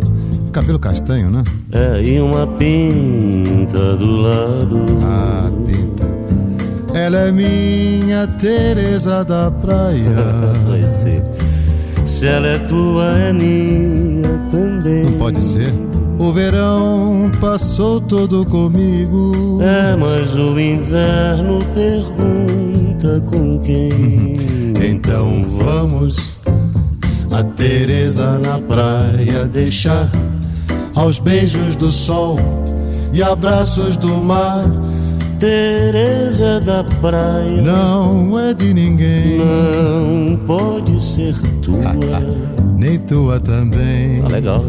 cabelo 0.53 0.79
castanho, 0.79 1.29
né? 1.29 1.43
É, 1.73 2.01
e 2.05 2.21
uma 2.21 2.47
pinta 2.47 3.97
do 3.97 4.17
lado. 4.17 4.85
Ah, 5.03 5.51
pinta. 5.67 5.94
Ela 6.95 7.19
é 7.29 7.33
minha 7.33 8.27
Teresa 8.27 9.25
da 9.25 9.51
praia. 9.51 10.15
Vai 10.69 10.89
ser. 10.89 11.23
Se 12.07 12.27
ela 12.27 12.47
é 12.47 12.59
tua, 12.59 13.19
é 13.19 13.33
minha 13.33 14.39
também. 14.51 15.05
Não 15.05 15.13
pode 15.15 15.43
ser. 15.43 15.75
O 16.19 16.33
verão 16.33 17.31
passou 17.41 18.01
todo 18.01 18.47
comigo. 18.47 19.61
É, 19.61 19.97
mas 19.97 20.33
o 20.35 20.59
inverno 20.59 21.59
pergunta 21.75 23.21
com 23.31 23.59
quem. 23.59 24.35
Então 24.85 25.47
vamos 25.49 26.41
a 27.31 27.43
Teresa 27.43 28.39
na 28.39 28.59
praia 28.59 29.45
deixar 29.47 30.11
aos 30.95 31.19
beijos 31.19 31.75
do 31.75 31.91
sol 31.91 32.37
e 33.13 33.23
abraços 33.23 33.97
do 33.97 34.17
mar. 34.23 34.65
Teresa 35.45 36.59
da 36.59 36.83
praia 37.03 37.61
Não 37.61 38.41
é 38.41 38.55
de 38.55 38.73
ninguém, 38.73 39.37
não 39.37 40.39
pode 40.39 40.99
ser 41.05 41.35
tua. 41.61 41.95
nem 42.79 42.99
tua 43.01 43.39
também. 43.39 44.23
Tá 44.23 44.29
legal. 44.29 44.65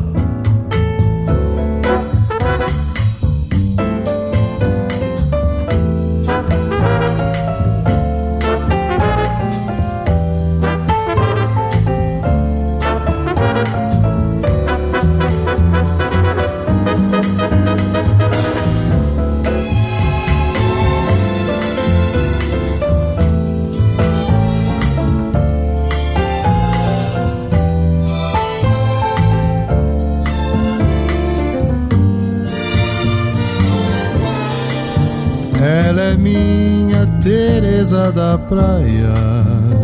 Da 38.13 38.37
praia. 38.37 39.13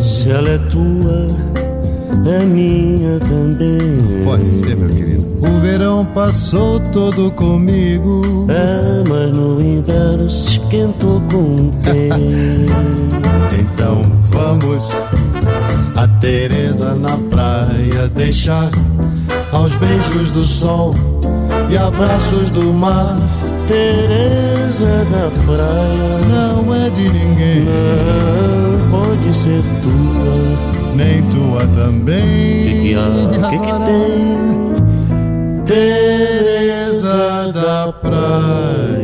Se 0.00 0.30
ela 0.30 0.48
é 0.48 0.58
tua, 0.70 1.26
é 2.24 2.44
minha 2.44 3.18
também. 3.18 4.22
Pode 4.24 4.52
ser, 4.54 4.76
meu 4.76 4.88
querido. 4.88 5.26
O 5.40 5.60
verão 5.60 6.04
passou 6.04 6.78
todo 6.78 7.32
comigo. 7.32 8.46
É, 8.48 9.04
mas 9.08 9.36
no 9.36 9.60
inverno 9.60 10.30
se 10.30 10.52
esquentou 10.52 11.20
com 11.22 11.72
quem? 11.82 12.66
Então 13.74 14.02
vamos 14.30 14.96
a 15.96 16.08
Teresa 16.20 16.94
na 16.94 17.16
praia 17.30 18.08
deixar 18.14 18.70
aos 19.52 19.74
beijos 19.74 20.30
do 20.32 20.46
sol 20.46 20.94
e 21.70 21.76
abraços 21.76 22.50
do 22.50 22.72
mar. 22.72 23.16
Teresa 23.72 25.06
da 25.10 25.30
praia 25.46 26.20
Não 26.28 26.74
é 26.74 26.90
de 26.90 27.08
ninguém, 27.08 27.64
não 27.64 28.90
pode 28.90 29.34
ser 29.34 29.62
tua. 29.82 30.94
nem 30.94 31.22
tua 31.30 31.66
também. 31.68 32.20
Que 32.66 32.82
que 32.82 32.94
há? 32.94 33.08
Que 33.48 33.58
que 33.58 33.72
tem? 33.86 34.36
Teresa 35.64 37.50
da 37.54 37.90
praia 37.94 39.01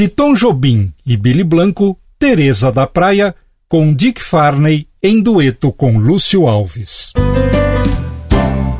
De 0.00 0.08
Tom 0.08 0.32
Jobim 0.32 0.94
e 1.04 1.14
Billy 1.14 1.44
Blanco, 1.44 1.94
Teresa 2.18 2.72
da 2.72 2.86
Praia, 2.86 3.34
com 3.68 3.92
Dick 3.92 4.22
Farney 4.22 4.88
em 5.02 5.20
dueto 5.20 5.70
com 5.70 5.98
Lúcio 5.98 6.48
Alves. 6.48 7.12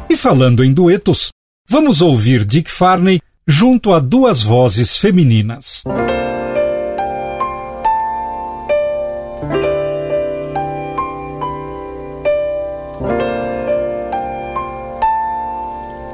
E 0.09 0.17
falando 0.17 0.65
em 0.65 0.73
duetos, 0.73 1.29
vamos 1.69 2.01
ouvir 2.01 2.47
Dick 2.47 2.71
Farney 2.71 3.21
junto 3.47 3.93
a 3.93 3.99
duas 3.99 4.41
vozes 4.41 4.97
femininas. 4.97 5.83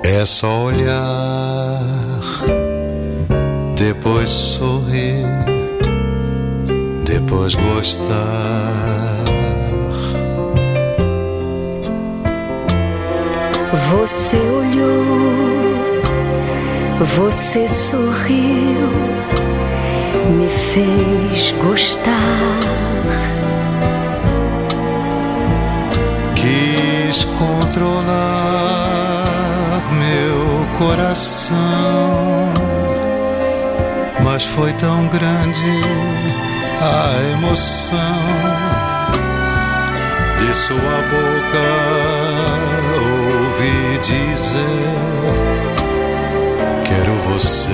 É 0.02 0.24
só 0.24 0.64
olhar, 0.64 1.35
depois 3.86 4.28
sorrir, 4.28 5.24
depois 7.04 7.54
gostar. 7.54 9.22
Você 13.90 14.36
olhou, 14.38 16.02
você 17.16 17.68
sorriu, 17.68 18.90
me 20.36 20.48
fez 20.48 21.54
gostar. 21.62 22.58
Quis 26.34 27.24
controlar 27.38 29.24
meu 29.92 30.66
coração, 30.76 32.55
mas 34.36 34.44
foi 34.44 34.70
tão 34.74 35.00
grande 35.04 35.80
a 36.78 37.32
emoção. 37.32 38.26
De 40.38 40.54
sua 40.54 40.98
boca 41.10 41.66
ouvi 43.40 43.98
dizer 44.02 44.92
quero 46.84 47.14
você. 47.30 47.70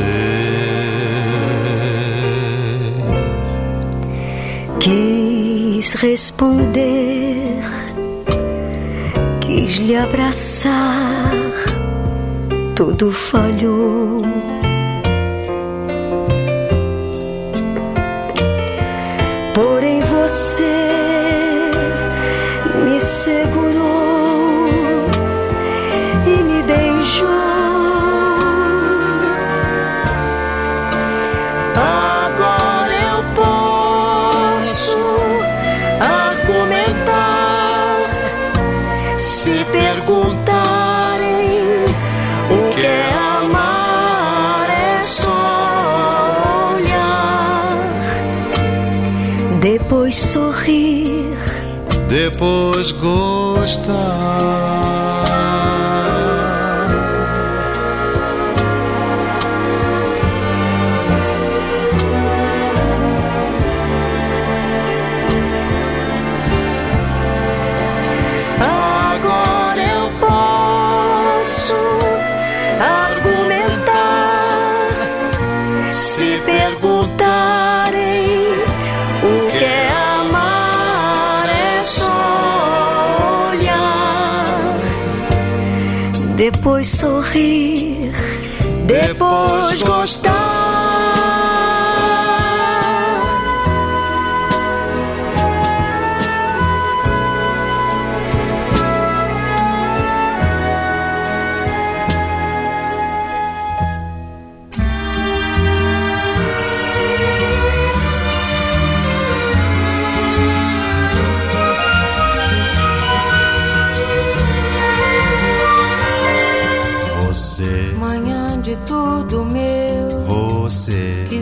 Quis 4.78 5.94
responder, 5.94 7.60
quis 9.40 9.78
lhe 9.78 9.96
abraçar, 9.96 11.28
tudo 12.76 13.10
falhou. 13.10 14.51
Você 20.32 21.70
me 22.86 22.98
segurou 22.98 23.81
depois 52.42 52.90
gostar. 52.90 53.92
Depois 86.62 86.86
sorrir, 86.86 88.12
depois 88.86 89.82
gostar. 89.82 90.71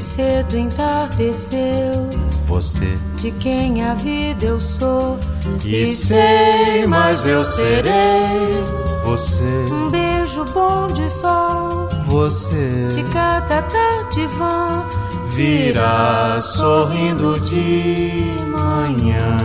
Cedo 0.01 0.57
entardeceu. 0.57 2.09
você. 2.47 2.99
De 3.17 3.31
quem 3.33 3.85
a 3.85 3.95
vida 3.95 4.47
eu 4.47 4.61
sou, 4.61 5.19
E 5.65 5.87
sei, 5.87 6.87
mas 6.87 7.27
eu 7.27 7.45
serei. 7.45 7.93
Você, 9.05 9.43
Um 9.73 9.91
beijo 9.91 10.45
bom 10.55 10.87
de 10.89 11.09
sol, 11.11 11.89
você 12.07 12.89
de 12.95 13.03
cada 13.13 13.63
tarde 13.63 14.27
vã. 14.39 14.85
virá 15.35 16.41
sorrindo 16.41 17.39
de 17.41 18.13
manhã. 18.47 19.37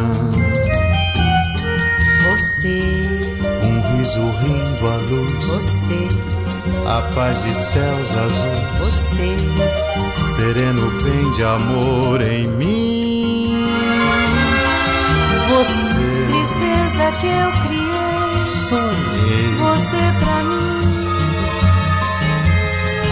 Você, 2.32 2.80
Um 3.64 3.98
riso 3.98 4.22
rindo 4.42 4.88
à 4.88 4.96
luz, 5.10 5.46
você, 5.48 6.08
a 6.86 7.02
paz 7.14 7.44
de 7.44 7.56
céus 7.56 8.18
azuis. 8.18 8.80
você, 8.80 9.38
sereno 10.36 10.92
bem 11.02 11.32
de 11.32 11.44
amor 11.44 12.22
em 12.22 12.48
mim. 12.48 13.68
Você. 15.50 15.96
Tristeza 16.32 17.12
que 17.20 17.28
eu 17.28 17.52
criei, 17.64 18.38
sonhei, 18.70 19.56
você 19.58 20.04
pra 20.20 20.44
mim, 20.44 20.82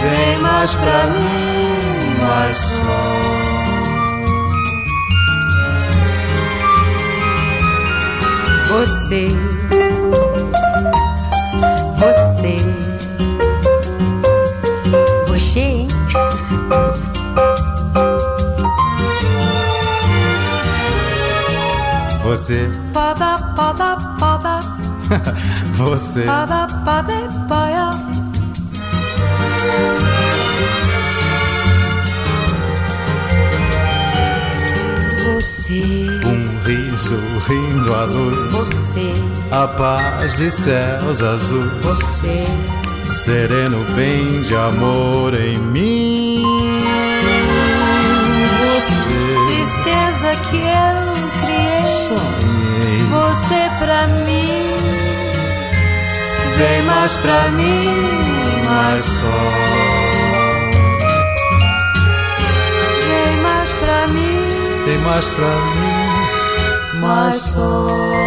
vem 0.02 0.38
mais 0.40 0.74
pra 0.74 1.06
mim, 1.06 2.22
mais 2.22 2.56
só. 2.56 3.34
você, 8.74 9.28
você, 11.98 12.56
você, 12.58 12.93
Você, 22.34 22.68
Pada, 22.92 23.38
pada, 23.54 23.96
pada, 24.18 24.58
você, 25.74 26.22
pada, 26.24 26.66
pada, 26.84 27.14
paia. 27.48 27.90
Você, 35.36 36.08
um 36.26 36.64
riso 36.64 37.18
rindo 37.46 37.94
à 37.94 38.04
luz, 38.06 38.50
você, 38.50 39.12
a 39.52 39.68
paz 39.68 40.36
de 40.36 40.50
céus 40.50 41.22
azuis. 41.22 41.66
você, 41.82 42.46
sereno 43.06 43.84
bem 43.94 44.40
de 44.40 44.56
amor 44.56 45.34
em 45.34 45.56
mim. 45.58 46.64
casa 50.24 50.36
que 50.50 50.56
eu 50.56 50.60
criei. 50.60 50.73
Sonhei. 52.04 53.02
Você 53.10 53.70
pra 53.78 54.06
mim, 54.24 54.66
vem 56.58 56.82
mais 56.82 57.12
pra 57.14 57.48
mim, 57.50 57.88
mais 58.68 59.04
só. 59.04 59.38
Vem 63.08 63.36
mais 63.42 63.70
pra 63.72 64.08
mim, 64.08 64.84
Tem 64.84 64.98
mais 64.98 65.26
pra 65.28 65.46
mim. 65.48 67.00
mais 67.00 67.36
só. 67.36 68.23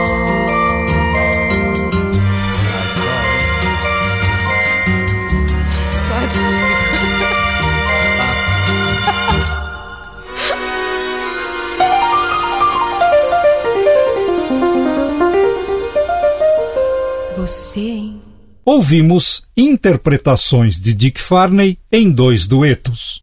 Você, 17.77 17.79
hein? 17.79 18.21
Ouvimos 18.65 19.43
interpretações 19.55 20.81
de 20.81 20.93
Dick 20.93 21.21
Farney 21.21 21.77
em 21.91 22.09
dois 22.09 22.47
duetos. 22.47 23.21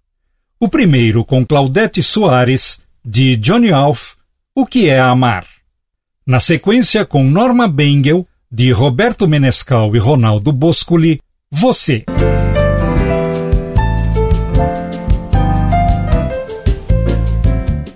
O 0.60 0.68
primeiro 0.68 1.24
com 1.24 1.44
Claudete 1.44 2.02
Soares, 2.02 2.78
de 3.04 3.36
Johnny 3.36 3.72
Alf, 3.72 4.14
O 4.54 4.64
que 4.64 4.88
é 4.88 5.00
Amar. 5.00 5.44
Na 6.24 6.38
sequência 6.38 7.04
com 7.04 7.24
Norma 7.24 7.66
Bengel, 7.66 8.26
de 8.50 8.70
Roberto 8.70 9.26
Menescal 9.26 9.94
e 9.96 9.98
Ronaldo 9.98 10.52
Boscoli, 10.52 11.20
Você. 11.50 12.04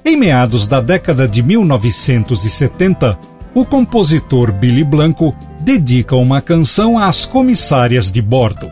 Em 0.05 0.17
meados 0.17 0.67
da 0.67 0.81
década 0.81 1.29
de 1.29 1.41
1970, 1.41 3.17
o 3.55 3.65
compositor 3.65 4.53
Billy 4.53 4.83
Blanco 4.83 5.35
dedica 5.69 6.17
uma 6.17 6.41
canção 6.41 6.99
às 6.99 7.27
comissárias 7.27 8.11
de 8.11 8.23
bordo. 8.23 8.71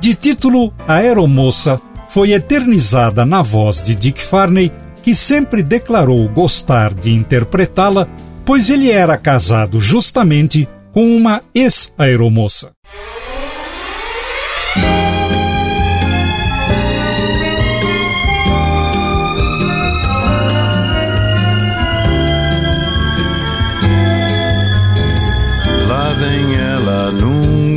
De 0.00 0.14
título 0.14 0.72
Aeromoça, 0.88 1.78
foi 2.08 2.32
eternizada 2.32 3.26
na 3.26 3.42
voz 3.42 3.84
de 3.84 3.94
Dick 3.94 4.22
Farney, 4.22 4.72
que 5.02 5.14
sempre 5.14 5.62
declarou 5.62 6.26
gostar 6.30 6.94
de 6.94 7.12
interpretá-la, 7.12 8.08
pois 8.46 8.70
ele 8.70 8.90
era 8.90 9.18
casado 9.18 9.78
justamente 9.78 10.66
com 10.90 11.04
uma 11.14 11.42
ex-aeromoça. 11.54 12.70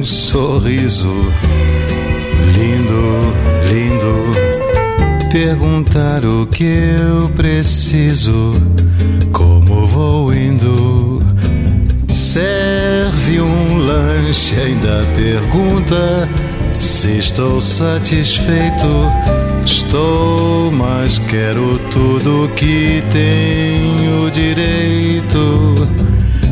Num 0.05 0.07
sorriso 0.07 1.11
lindo, 2.53 3.19
lindo. 3.67 5.31
Perguntar 5.31 6.23
o 6.23 6.45
que 6.45 6.95
eu 6.99 7.27
preciso, 7.29 8.53
como 9.33 9.87
vou 9.87 10.31
indo. 10.31 11.19
Serve 12.09 13.41
um 13.41 13.77
lanche, 13.79 14.55
ainda 14.55 15.01
pergunta 15.17 16.29
se 16.77 17.17
estou 17.17 17.59
satisfeito. 17.59 19.11
Estou, 19.65 20.71
mas 20.71 21.17
quero 21.17 21.79
tudo 21.89 22.47
que 22.55 23.03
tenho 23.09 24.29
direito. 24.29 25.73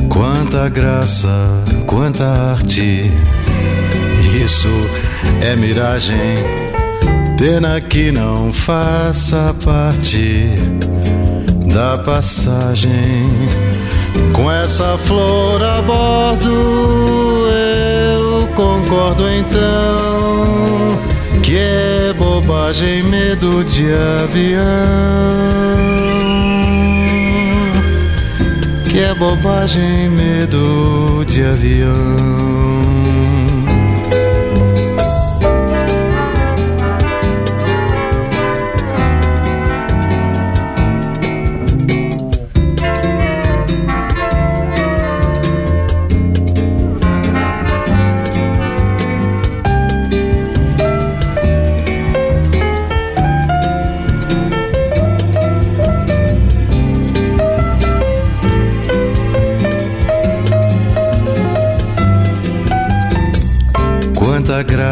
Quanta 0.09 0.67
graça, 0.69 1.63
quanta 1.85 2.25
arte. 2.25 3.11
Isso 4.33 4.69
é 5.41 5.55
miragem. 5.55 6.35
Pena 7.37 7.79
que 7.81 8.11
não 8.11 8.53
faça 8.53 9.55
parte 9.63 10.47
da 11.73 11.97
passagem. 11.97 13.29
Com 14.33 14.51
essa 14.51 14.97
flor 14.97 15.61
a 15.61 15.81
bordo, 15.81 17.47
eu 17.47 18.47
concordo 18.49 19.29
então 19.29 20.99
que 21.41 21.57
é 21.57 22.13
bobagem 22.17 23.03
medo 23.03 23.63
de 23.63 23.85
avião 24.23 25.43
que 28.93 28.99
é 28.99 29.15
bobagem, 29.15 30.07
medo 30.07 31.25
de 31.25 31.43
avião. 31.43 32.53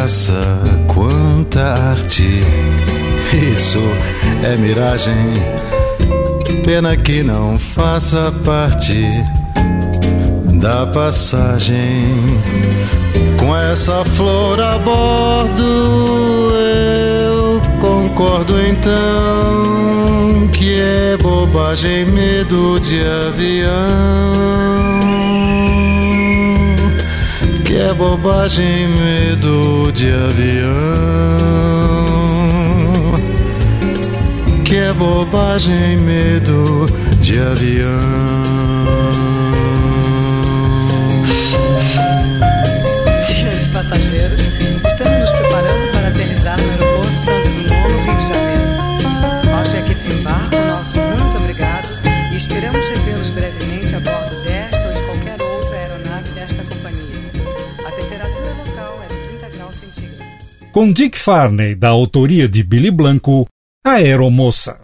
Graça, 0.02 0.42
quanta 0.88 1.76
arte. 1.92 2.40
Isso 3.54 3.78
é 4.44 4.58
miragem. 4.58 5.32
Pena 6.66 6.98
que 6.98 7.22
não 7.22 7.60
faça 7.60 8.32
parte 8.44 9.06
da 10.60 10.88
passagem. 10.88 12.16
Com 13.38 13.56
essa 13.56 14.04
flor 14.04 14.60
a 14.60 14.80
bordo, 14.80 16.50
eu 16.56 17.62
concordo 17.80 18.56
então 18.60 20.48
que 20.48 20.80
é 20.80 21.16
bobagem, 21.22 22.06
medo 22.08 22.80
de 22.80 23.00
avião 23.28 24.42
é 27.82 27.94
bobagem, 27.94 28.88
medo 28.88 29.92
de 29.92 30.12
avião. 30.14 30.72
Que 34.64 34.78
é 34.78 34.94
bobagem, 34.94 35.98
medo 35.98 36.86
de 37.20 37.40
avião. 37.40 37.90
Senhores 43.28 43.68
passageiros, 43.68 44.42
estamos 44.88 45.20
nos 45.20 45.32
preparando 45.32 45.92
para 45.92 46.08
aterrissar 46.08 46.62
no 46.62 46.70
aeroporto 46.70 47.01
Com 60.72 60.90
Dick 60.90 61.20
Farney, 61.20 61.76
da 61.76 61.90
autoria 61.90 62.48
de 62.48 62.64
Billy 62.64 62.90
Blanco, 62.90 63.46
Aeromoça. 63.86 64.80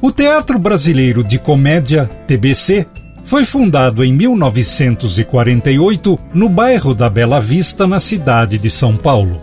O 0.00 0.10
Teatro 0.10 0.58
Brasileiro 0.58 1.22
de 1.22 1.38
Comédia, 1.38 2.06
TBC, 2.26 2.86
foi 3.24 3.44
fundado 3.44 4.02
em 4.02 4.10
1948 4.10 6.18
no 6.32 6.48
bairro 6.48 6.94
da 6.94 7.10
Bela 7.10 7.42
Vista, 7.42 7.86
na 7.86 8.00
cidade 8.00 8.56
de 8.56 8.70
São 8.70 8.96
Paulo. 8.96 9.38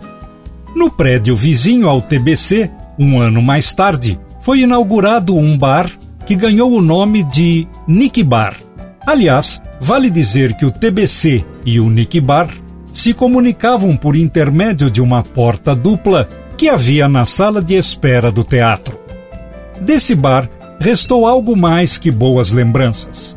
No 0.74 0.90
prédio 0.90 1.36
vizinho 1.36 1.88
ao 1.88 2.02
TBC, 2.02 2.68
um 2.98 3.20
ano 3.20 3.40
mais 3.40 3.72
tarde, 3.72 4.18
foi 4.40 4.62
inaugurado 4.62 5.36
um 5.36 5.56
bar 5.56 5.88
que 6.26 6.34
ganhou 6.34 6.72
o 6.72 6.82
nome 6.82 7.22
de 7.22 7.68
Nick 7.86 8.24
Bar. 8.24 8.56
Aliás, 9.06 9.60
vale 9.80 10.10
dizer 10.10 10.54
que 10.54 10.66
o 10.66 10.70
TBC 10.70 11.44
e 11.64 11.80
o 11.80 11.88
Nick 11.88 12.20
Bar 12.20 12.48
se 12.92 13.14
comunicavam 13.14 13.96
por 13.96 14.16
intermédio 14.16 14.90
de 14.90 15.00
uma 15.00 15.22
porta 15.22 15.74
dupla 15.74 16.28
que 16.56 16.68
havia 16.68 17.08
na 17.08 17.24
sala 17.24 17.62
de 17.62 17.74
espera 17.74 18.30
do 18.30 18.44
teatro. 18.44 18.98
Desse 19.80 20.14
bar 20.14 20.48
restou 20.78 21.26
algo 21.26 21.56
mais 21.56 21.96
que 21.96 22.10
boas 22.10 22.52
lembranças. 22.52 23.36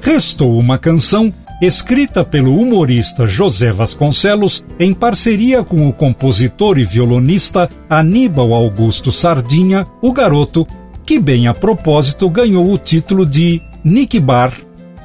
Restou 0.00 0.58
uma 0.58 0.76
canção 0.76 1.32
escrita 1.62 2.24
pelo 2.24 2.58
humorista 2.58 3.26
José 3.26 3.72
Vasconcelos 3.72 4.64
em 4.78 4.92
parceria 4.92 5.62
com 5.62 5.88
o 5.88 5.92
compositor 5.92 6.78
e 6.78 6.84
violonista 6.84 7.68
Aníbal 7.88 8.52
Augusto 8.52 9.12
Sardinha, 9.12 9.86
o 10.02 10.12
garoto, 10.12 10.66
que 11.06 11.20
bem 11.20 11.46
a 11.46 11.54
propósito 11.54 12.28
ganhou 12.28 12.70
o 12.70 12.76
título 12.76 13.24
de 13.24 13.62
Nick 13.84 14.18
Bar, 14.18 14.52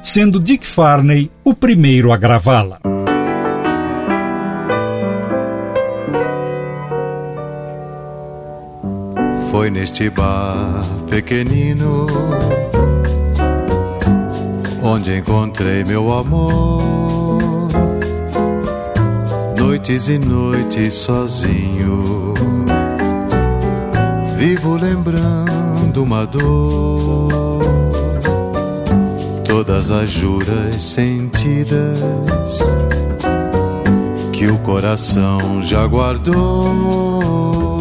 sendo 0.02 0.40
Dick 0.40 0.66
Farney 0.66 1.30
o 1.44 1.54
primeiro 1.54 2.12
a 2.12 2.16
gravá-la. 2.16 2.80
Foi 9.50 9.70
neste 9.70 10.08
bar 10.08 10.84
pequenino 11.08 12.06
onde 14.82 15.18
encontrei 15.18 15.84
meu 15.84 16.12
amor. 16.12 17.68
Noites 19.56 20.08
e 20.08 20.18
noites 20.18 20.94
sozinho, 20.94 22.34
vivo 24.36 24.76
lembrando 24.76 26.02
uma 26.02 26.26
dor. 26.26 27.59
Todas 29.70 29.92
as 29.92 30.10
juras 30.10 30.82
sentidas 30.82 32.00
que 34.32 34.48
o 34.48 34.58
coração 34.58 35.62
já 35.62 35.86
guardou. 35.86 37.80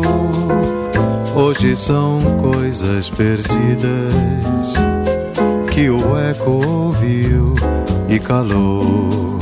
Hoje 1.36 1.76
são 1.76 2.20
coisas 2.44 3.10
perdidas 3.10 4.76
que 5.74 5.90
o 5.90 6.16
eco 6.16 6.64
ouviu 6.64 7.56
e 8.08 8.20
calou. 8.20 9.40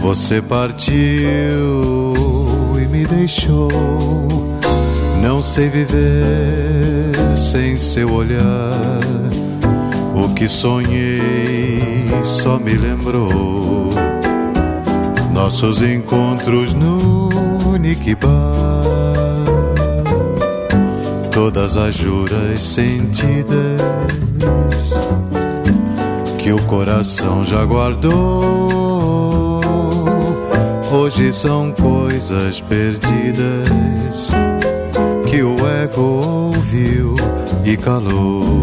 Você 0.00 0.42
partiu 0.42 0.92
e 2.76 2.86
me 2.88 3.06
deixou. 3.06 3.70
Não 5.22 5.40
sei 5.40 5.68
viver 5.68 7.12
sem 7.36 7.76
seu 7.76 8.12
olhar. 8.12 8.98
O 10.12 10.34
que 10.34 10.48
sonhei 10.48 11.17
só 12.22 12.58
me 12.58 12.74
lembrou. 12.74 13.90
Nossos 15.32 15.82
encontros 15.82 16.72
no 16.74 17.76
Nikibar. 17.76 18.28
Todas 21.30 21.76
as 21.76 21.94
juras 21.94 22.62
sentidas 22.62 23.80
que 26.38 26.52
o 26.52 26.62
coração 26.64 27.44
já 27.44 27.64
guardou. 27.64 29.60
Hoje 30.90 31.32
são 31.32 31.70
coisas 31.72 32.60
perdidas 32.62 34.30
que 35.28 35.42
o 35.42 35.54
eco 35.82 36.00
ouviu 36.00 37.14
e 37.64 37.76
calou. 37.76 38.57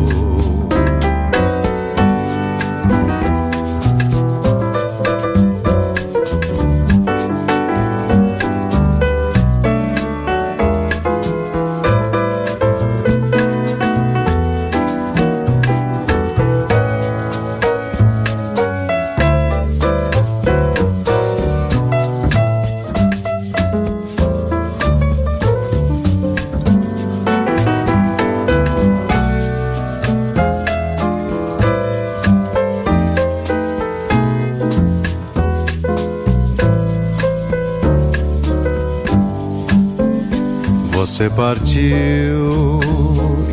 Você 41.16 41.30
partiu 41.30 42.82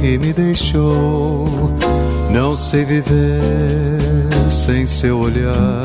e 0.02 0.18
me 0.18 0.32
deixou. 0.32 1.72
Não 2.28 2.56
sei 2.56 2.84
viver 2.84 4.00
sem 4.50 4.84
seu 4.84 5.20
olhar. 5.20 5.84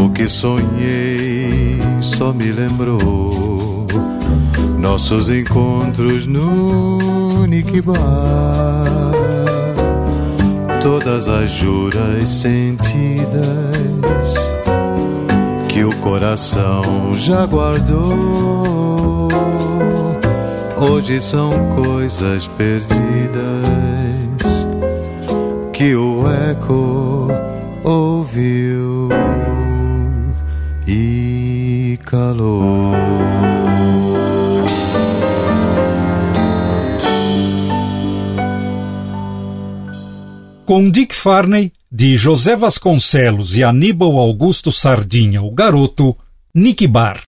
O 0.00 0.08
que 0.08 0.26
sonhei 0.26 1.78
só 2.00 2.32
me 2.32 2.50
lembrou. 2.50 3.86
Nossos 4.78 5.28
encontros 5.28 6.26
no 6.26 7.46
Nikibar. 7.46 8.00
Todas 10.82 11.28
as 11.28 11.50
juras 11.50 12.26
sentidas 12.30 13.28
que 15.68 15.84
o 15.84 15.94
coração 15.96 17.12
já 17.18 17.44
guardou 17.44 18.96
Hoje 20.78 21.22
são 21.22 21.74
coisas 21.74 22.46
perdidas 22.48 22.86
que 25.72 25.94
o 25.96 26.24
eco 26.30 27.28
ouviu 27.82 29.08
e 30.86 31.98
calou. 32.04 32.92
Com 40.66 40.90
Dick 40.90 41.14
Farney, 41.14 41.72
de 41.90 42.18
José 42.18 42.54
Vasconcelos 42.54 43.56
e 43.56 43.64
Aníbal 43.64 44.18
Augusto 44.18 44.70
Sardinha, 44.70 45.40
o 45.40 45.50
garoto, 45.50 46.14
Nick 46.54 46.86
Bar. 46.86 47.25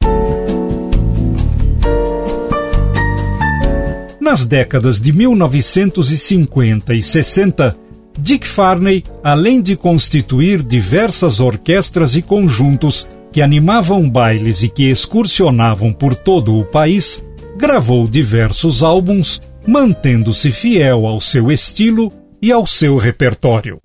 Nas 4.29 4.45
décadas 4.45 5.01
de 5.01 5.11
1950 5.11 6.95
e 6.95 7.03
60, 7.03 7.75
Dick 8.21 8.47
Farney, 8.47 9.03
além 9.25 9.59
de 9.59 9.75
constituir 9.75 10.63
diversas 10.63 11.41
orquestras 11.41 12.15
e 12.15 12.21
conjuntos 12.21 13.09
que 13.33 13.41
animavam 13.41 14.07
bailes 14.07 14.63
e 14.63 14.69
que 14.69 14.91
excursionavam 14.91 15.95
por 15.95 16.15
todo 16.15 16.61
o 16.61 16.65
país, 16.67 17.25
gravou 17.57 18.07
diversos 18.07 18.83
álbuns, 18.83 19.41
mantendo-se 19.67 20.51
fiel 20.51 21.07
ao 21.07 21.21
seu 21.23 21.51
estilo 21.51 22.13
e 22.43 22.53
ao 22.53 22.67
seu 22.67 22.99
repertório. 22.99 23.81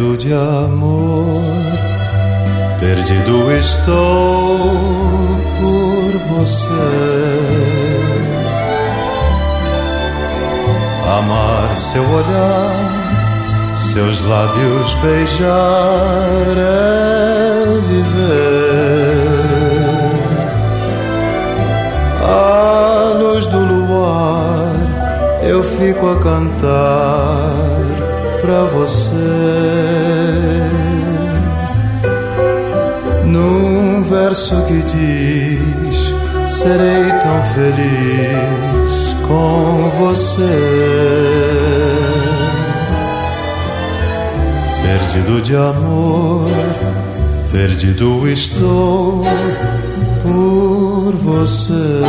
Perdido 0.00 0.16
de 0.16 0.32
amor, 0.32 1.44
perdido 2.78 3.52
estou 3.52 4.58
por 5.60 6.12
você. 6.30 6.70
Amar 11.06 11.76
seu 11.76 12.02
olhar, 12.02 13.74
seus 13.74 14.22
lábios 14.22 14.94
beijar 15.02 16.56
é 16.56 17.64
viver. 17.86 18.40
À 22.24 23.18
luz 23.18 23.46
do 23.48 23.58
luar, 23.58 24.72
eu 25.42 25.62
fico 25.62 26.08
a 26.08 26.16
cantar 26.22 27.79
pra 28.40 28.64
você. 28.64 29.14
Num 33.24 34.02
verso 34.02 34.56
que 34.66 34.82
diz: 34.82 36.50
Serei 36.50 37.04
tão 37.22 37.42
feliz 37.54 39.16
com 39.26 39.90
você. 39.98 40.40
Perdido 44.82 45.40
de 45.42 45.54
amor, 45.54 46.50
perdido 47.52 48.28
estou 48.28 49.24
por 50.22 51.12
você. 51.12 52.00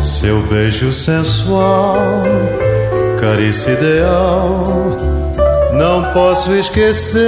Seu 0.00 0.40
beijo 0.42 0.92
sensual, 0.92 2.22
carícia 3.26 3.72
ideal, 3.72 4.96
não 5.72 6.12
posso 6.12 6.52
esquecer. 6.52 7.24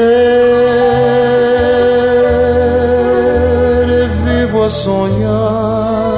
Vivo 4.25 4.63
a 4.63 4.69
sonhar, 4.69 6.15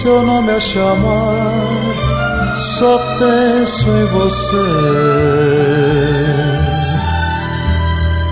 seu 0.00 0.22
nome 0.22 0.52
a 0.52 0.60
chamar, 0.60 2.56
só 2.56 2.98
penso 3.18 3.86
em 3.90 4.06
você. 4.06 4.56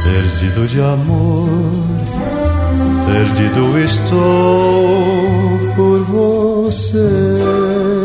Perdido 0.04 0.66
de 0.66 0.80
amor, 0.80 1.50
perdido 3.06 3.78
estou 3.78 5.04
por 5.76 6.00
você. 6.04 8.01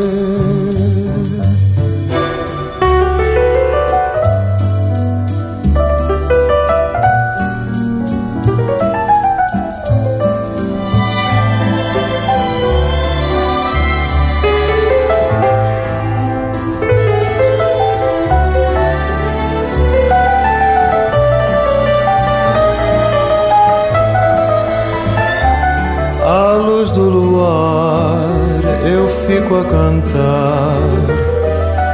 A 29.60 29.64
cantar 29.64 30.78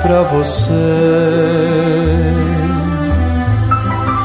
pra 0.02 0.22
você 0.24 0.72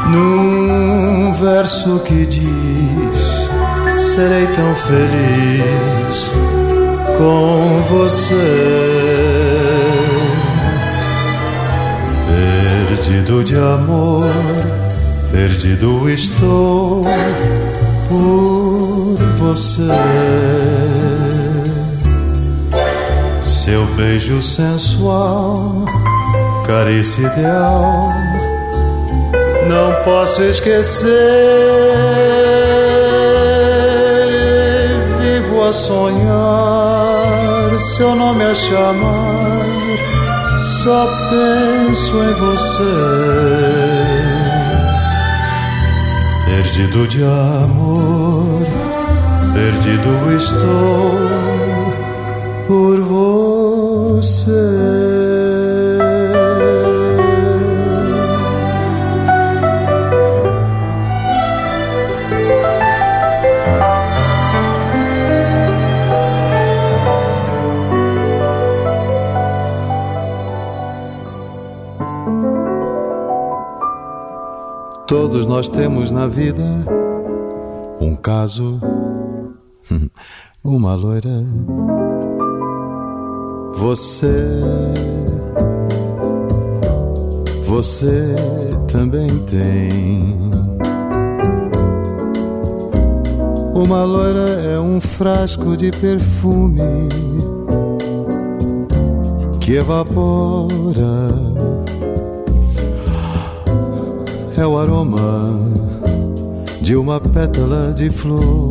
num 0.08 1.32
verso 1.34 2.00
que 2.00 2.26
diz: 2.26 3.48
Serei 4.14 4.46
tão 4.48 4.74
feliz 4.74 6.30
com 7.16 7.82
você. 7.90 8.34
Perdido 12.88 13.44
de 13.44 13.54
amor, 13.54 14.28
perdido 15.30 16.08
estou 16.08 17.04
por 18.08 19.16
você. 19.38 19.88
Seu 23.68 23.84
beijo 23.96 24.40
sensual, 24.40 25.84
carícia 26.66 27.26
ideal, 27.26 28.08
não 29.68 29.92
posso 30.04 30.40
esquecer. 30.40 31.10
Vivo 35.20 35.62
a 35.62 35.72
sonhar, 35.74 37.78
seu 37.94 38.14
nome 38.14 38.42
a 38.42 38.54
chamar, 38.54 39.66
só 40.62 41.06
penso 41.28 42.24
em 42.24 42.32
você. 42.40 42.96
Perdido 46.46 47.06
de 47.06 47.22
amor, 47.22 48.62
perdido 49.52 50.34
estou 50.38 51.12
por 52.66 52.98
você. 53.02 53.27
Todos 75.06 75.46
nós 75.46 75.68
temos 75.68 76.10
na 76.10 76.26
vida 76.26 76.64
um 78.00 78.16
caso, 78.16 78.80
uma 80.64 80.96
loira 80.96 81.44
você, 83.78 84.60
você 87.64 88.34
também 88.90 89.28
tem. 89.46 90.36
Uma 93.72 94.02
loira 94.02 94.50
é 94.74 94.80
um 94.80 95.00
frasco 95.00 95.76
de 95.76 95.92
perfume 95.92 96.82
que 99.60 99.74
evapora. 99.74 101.28
É 104.56 104.66
o 104.66 104.76
aroma 104.76 105.46
de 106.80 106.96
uma 106.96 107.20
pétala 107.20 107.92
de 107.94 108.10
flor 108.10 108.70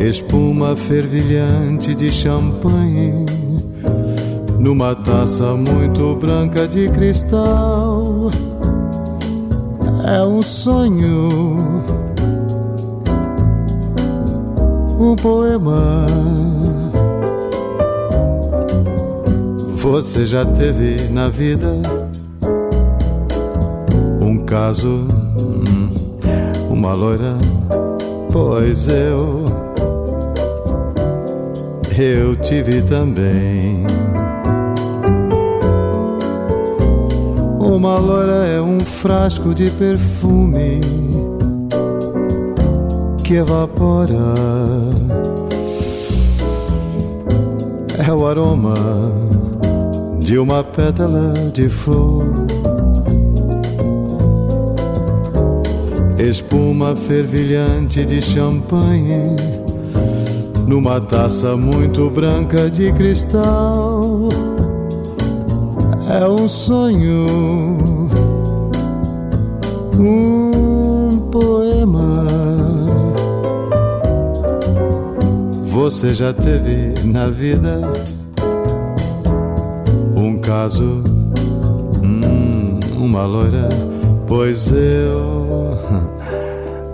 espuma 0.00 0.74
fervilhante 0.74 1.94
de 1.94 2.10
champanhe, 2.10 3.26
numa 4.58 4.94
taça 4.94 5.54
muito 5.54 6.16
branca 6.16 6.66
de 6.66 6.88
cristal. 6.88 8.30
É 10.06 10.24
um 10.24 10.40
sonho, 10.40 11.58
um 14.98 15.14
poema. 15.16 16.06
Você 19.74 20.26
já 20.26 20.44
teve 20.46 21.10
na 21.10 21.28
vida 21.28 21.74
um 24.22 24.38
caso, 24.38 25.06
hum, 25.38 25.90
uma 26.70 26.94
loira? 26.94 27.36
Pois 28.32 28.86
eu 28.86 29.69
eu 32.02 32.34
tive 32.36 32.80
também. 32.82 33.84
Uma 37.58 37.98
loira 37.98 38.46
é 38.46 38.60
um 38.60 38.80
frasco 38.80 39.54
de 39.54 39.70
perfume 39.70 40.80
que 43.22 43.34
evapora. 43.34 44.34
É 48.06 48.12
o 48.12 48.26
aroma 48.26 48.74
de 50.20 50.38
uma 50.38 50.64
pétala 50.64 51.34
de 51.52 51.68
flor. 51.68 52.24
Espuma 56.18 56.96
fervilhante 56.96 58.04
de 58.04 58.22
champanhe 58.22 59.59
numa 60.70 61.00
taça 61.00 61.56
muito 61.56 62.08
branca 62.08 62.70
de 62.70 62.92
cristal. 62.92 64.28
É 66.08 66.24
um 66.28 66.48
sonho, 66.48 67.76
um 69.98 71.28
poema. 71.32 72.24
Você 75.72 76.14
já 76.14 76.32
teve 76.32 76.94
na 77.04 77.26
vida 77.26 77.80
um 80.16 80.38
caso, 80.38 81.02
hum, 82.00 82.78
uma 82.96 83.26
loira? 83.26 83.68
Pois 84.28 84.70
eu 84.70 85.76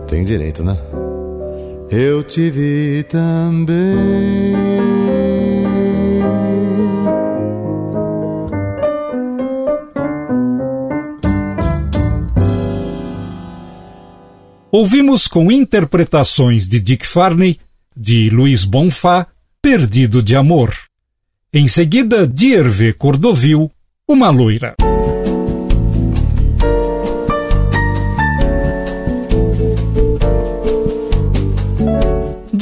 tenho 0.06 0.24
direito, 0.24 0.64
né? 0.64 0.78
Eu 1.90 2.22
tive 2.22 3.04
também. 3.04 3.76
Ouvimos 14.70 15.26
com 15.26 15.50
interpretações 15.50 16.68
de 16.68 16.78
Dick 16.78 17.06
Farney, 17.06 17.58
de 17.96 18.28
Luiz 18.28 18.64
Bonfá, 18.64 19.26
Perdido 19.62 20.22
de 20.22 20.36
Amor. 20.36 20.74
Em 21.50 21.66
seguida, 21.66 22.26
Dierve 22.26 22.92
Cordovil, 22.92 23.70
Uma 24.06 24.28
Loira. 24.28 24.76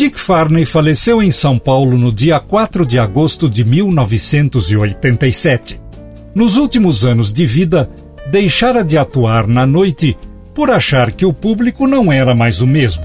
Dick 0.04 0.20
Farney 0.20 0.66
faleceu 0.66 1.22
em 1.22 1.30
São 1.30 1.58
Paulo 1.58 1.96
no 1.96 2.12
dia 2.12 2.38
4 2.38 2.84
de 2.84 2.98
agosto 2.98 3.48
de 3.48 3.64
1987. 3.64 5.80
Nos 6.34 6.58
últimos 6.58 7.06
anos 7.06 7.32
de 7.32 7.46
vida, 7.46 7.88
deixara 8.30 8.84
de 8.84 8.98
atuar 8.98 9.46
na 9.46 9.66
noite 9.66 10.14
por 10.54 10.70
achar 10.70 11.10
que 11.10 11.24
o 11.24 11.32
público 11.32 11.86
não 11.86 12.12
era 12.12 12.34
mais 12.34 12.60
o 12.60 12.66
mesmo. 12.66 13.02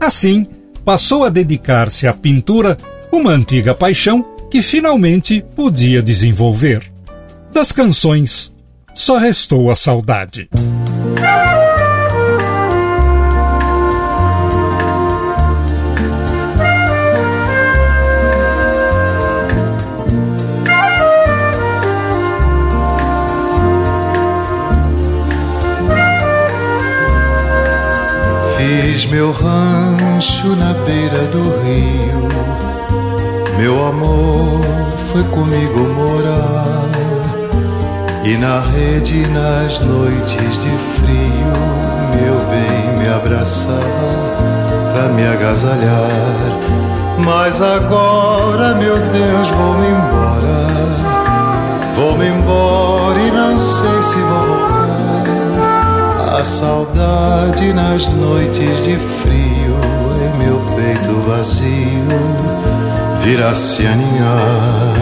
Assim, 0.00 0.46
passou 0.82 1.24
a 1.24 1.28
dedicar-se 1.28 2.06
à 2.06 2.14
pintura, 2.14 2.78
uma 3.12 3.32
antiga 3.32 3.74
paixão 3.74 4.24
que 4.50 4.62
finalmente 4.62 5.44
podia 5.54 6.02
desenvolver. 6.02 6.90
Das 7.52 7.70
canções, 7.70 8.54
só 8.94 9.18
restou 9.18 9.70
a 9.70 9.74
saudade. 9.74 10.48
Fiz 28.68 29.06
meu 29.06 29.32
rancho 29.32 30.54
na 30.54 30.74
beira 30.84 31.24
do 31.32 31.40
rio. 31.62 32.28
Meu 33.56 33.86
amor 33.86 34.60
foi 35.10 35.24
comigo 35.24 35.80
morar. 35.94 36.84
E 38.24 38.36
na 38.36 38.60
rede, 38.60 39.26
nas 39.28 39.80
noites 39.80 40.58
de 40.58 40.68
frio, 40.68 41.54
meu 42.12 42.36
bem 42.50 42.98
me 42.98 43.08
abraçava 43.08 43.80
pra 44.92 45.08
me 45.14 45.26
agasalhar. 45.26 46.10
Mas 47.24 47.62
agora, 47.62 48.74
meu 48.74 48.98
Deus, 48.98 49.48
vou-me 49.48 49.86
embora. 49.86 50.66
Vou-me 51.96 52.26
embora 52.28 53.18
e 53.18 53.30
não 53.30 53.58
sei 53.58 54.02
se 54.02 54.18
vou. 54.18 54.57
A 56.38 56.44
saudade 56.44 57.72
nas 57.72 58.08
noites 58.10 58.80
de 58.82 58.94
frio 58.94 59.76
em 60.22 60.38
meu 60.38 60.60
peito 60.76 61.20
vazio 61.22 62.06
virá 63.24 63.52
se 63.56 63.84
aninhar. 63.84 64.94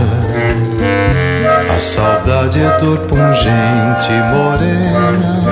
A 1.68 1.78
saudade 1.78 2.58
é 2.58 2.78
dor 2.78 3.00
pungente 3.00 4.12
morena. 4.32 5.42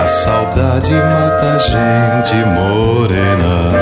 A 0.00 0.06
saudade 0.06 0.92
mata 0.92 1.58
gente 1.58 2.36
morena. 2.56 3.72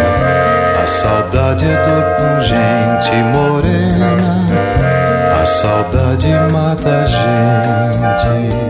A 0.83 0.87
saudade 0.87 1.67
é 1.67 1.87
dor 1.87 2.05
pungente 2.17 3.15
morena. 3.35 4.17
A 5.39 5.45
saudade 5.45 6.29
mata 6.51 7.07
gente. 7.07 8.70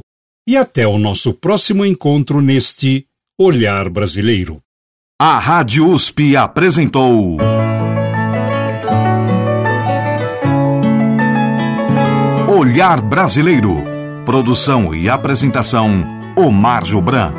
e 0.50 0.58
até 0.58 0.88
o 0.88 0.98
nosso 0.98 1.36
próximo 1.36 1.86
encontro 1.86 2.42
neste 2.42 3.06
Olhar 3.38 3.92
Brasileiro. 3.92 4.65
A 5.18 5.40
Rádio 5.40 5.88
USP 5.88 6.36
apresentou. 6.36 7.38
Olhar 12.50 13.00
Brasileiro. 13.00 13.82
Produção 14.26 14.94
e 14.94 15.10
apresentação: 15.10 16.04
Omar 16.36 16.84
Jobran. 16.84 17.32